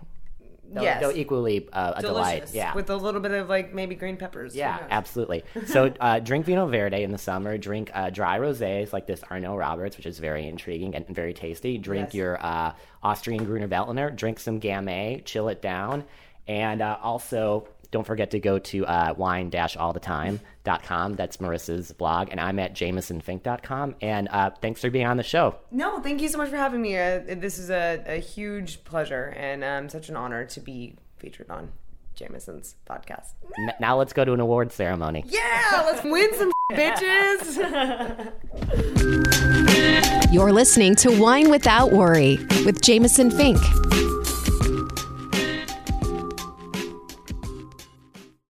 Though, 0.73 0.81
yes 0.81 1.01
though 1.01 1.11
equally 1.11 1.67
uh, 1.71 1.93
a 1.97 2.01
delight. 2.01 2.49
Yeah. 2.53 2.73
with 2.73 2.89
a 2.89 2.95
little 2.95 3.21
bit 3.21 3.31
of 3.31 3.47
like 3.47 3.73
maybe 3.73 3.95
green 3.95 4.17
peppers 4.17 4.55
yeah, 4.55 4.79
absolutely. 4.89 5.43
So 5.67 5.93
uh, 5.99 6.19
drink 6.19 6.45
Vino 6.45 6.67
Verde 6.67 7.03
in 7.03 7.11
the 7.11 7.17
summer. 7.17 7.57
Drink 7.57 7.91
uh, 7.93 8.09
dry 8.09 8.39
rosés 8.39 8.91
like 8.91 9.05
this 9.07 9.21
Arnot-Roberts, 9.21 9.97
which 9.97 10.05
is 10.05 10.19
very 10.19 10.47
intriguing 10.47 10.95
and 10.95 11.07
very 11.07 11.33
tasty. 11.33 11.77
Drink 11.77 12.07
Yes. 12.07 12.15
your 12.15 12.43
uh, 12.45 12.73
Austrian 13.03 13.45
Gruner 13.45 13.67
Veltliner. 13.67 14.15
Drink 14.15 14.39
some 14.39 14.59
Gamay. 14.59 15.23
Chill 15.25 15.47
it 15.49 15.61
down. 15.61 16.03
And 16.47 16.81
uh, 16.81 16.97
also, 17.01 17.67
don't 17.93 18.05
forget 18.05 18.31
to 18.31 18.39
go 18.39 18.59
to 18.59 18.85
uh, 18.85 19.13
wine-allthetime.com. 19.15 21.13
That's 21.15 21.37
Marissa's 21.37 21.91
blog. 21.93 22.27
And 22.31 22.39
I'm 22.39 22.59
at 22.59 22.73
jamesonfink.com. 22.73 23.95
And 24.01 24.27
uh, 24.31 24.49
thanks 24.61 24.81
for 24.81 24.89
being 24.89 25.05
on 25.05 25.15
the 25.17 25.23
show. 25.23 25.55
No, 25.71 25.99
thank 26.01 26.21
you 26.21 26.27
so 26.27 26.37
much 26.39 26.49
for 26.49 26.57
having 26.57 26.81
me. 26.81 26.97
Uh, 26.97 27.21
this 27.27 27.57
is 27.59 27.69
a, 27.69 28.03
a 28.05 28.19
huge 28.19 28.83
pleasure 28.83 29.33
and 29.37 29.63
um, 29.63 29.87
such 29.89 30.09
an 30.09 30.15
honor 30.17 30.43
to 30.45 30.59
be 30.59 30.95
featured 31.17 31.49
on 31.49 31.71
Jameson's 32.15 32.75
podcast. 32.89 33.29
N- 33.59 33.73
now 33.79 33.97
let's 33.97 34.11
go 34.13 34.25
to 34.25 34.33
an 34.33 34.39
award 34.39 34.71
ceremony. 34.71 35.23
Yeah, 35.27 35.83
let's 35.85 36.03
win 36.03 36.33
some 36.35 36.51
bitches. 36.71 38.33
You're 40.33 40.51
listening 40.51 40.95
to 40.95 41.17
Wine 41.19 41.49
Without 41.49 41.91
Worry 41.91 42.37
with 42.65 42.81
Jameson 42.81 43.29
Fink. 43.31 43.59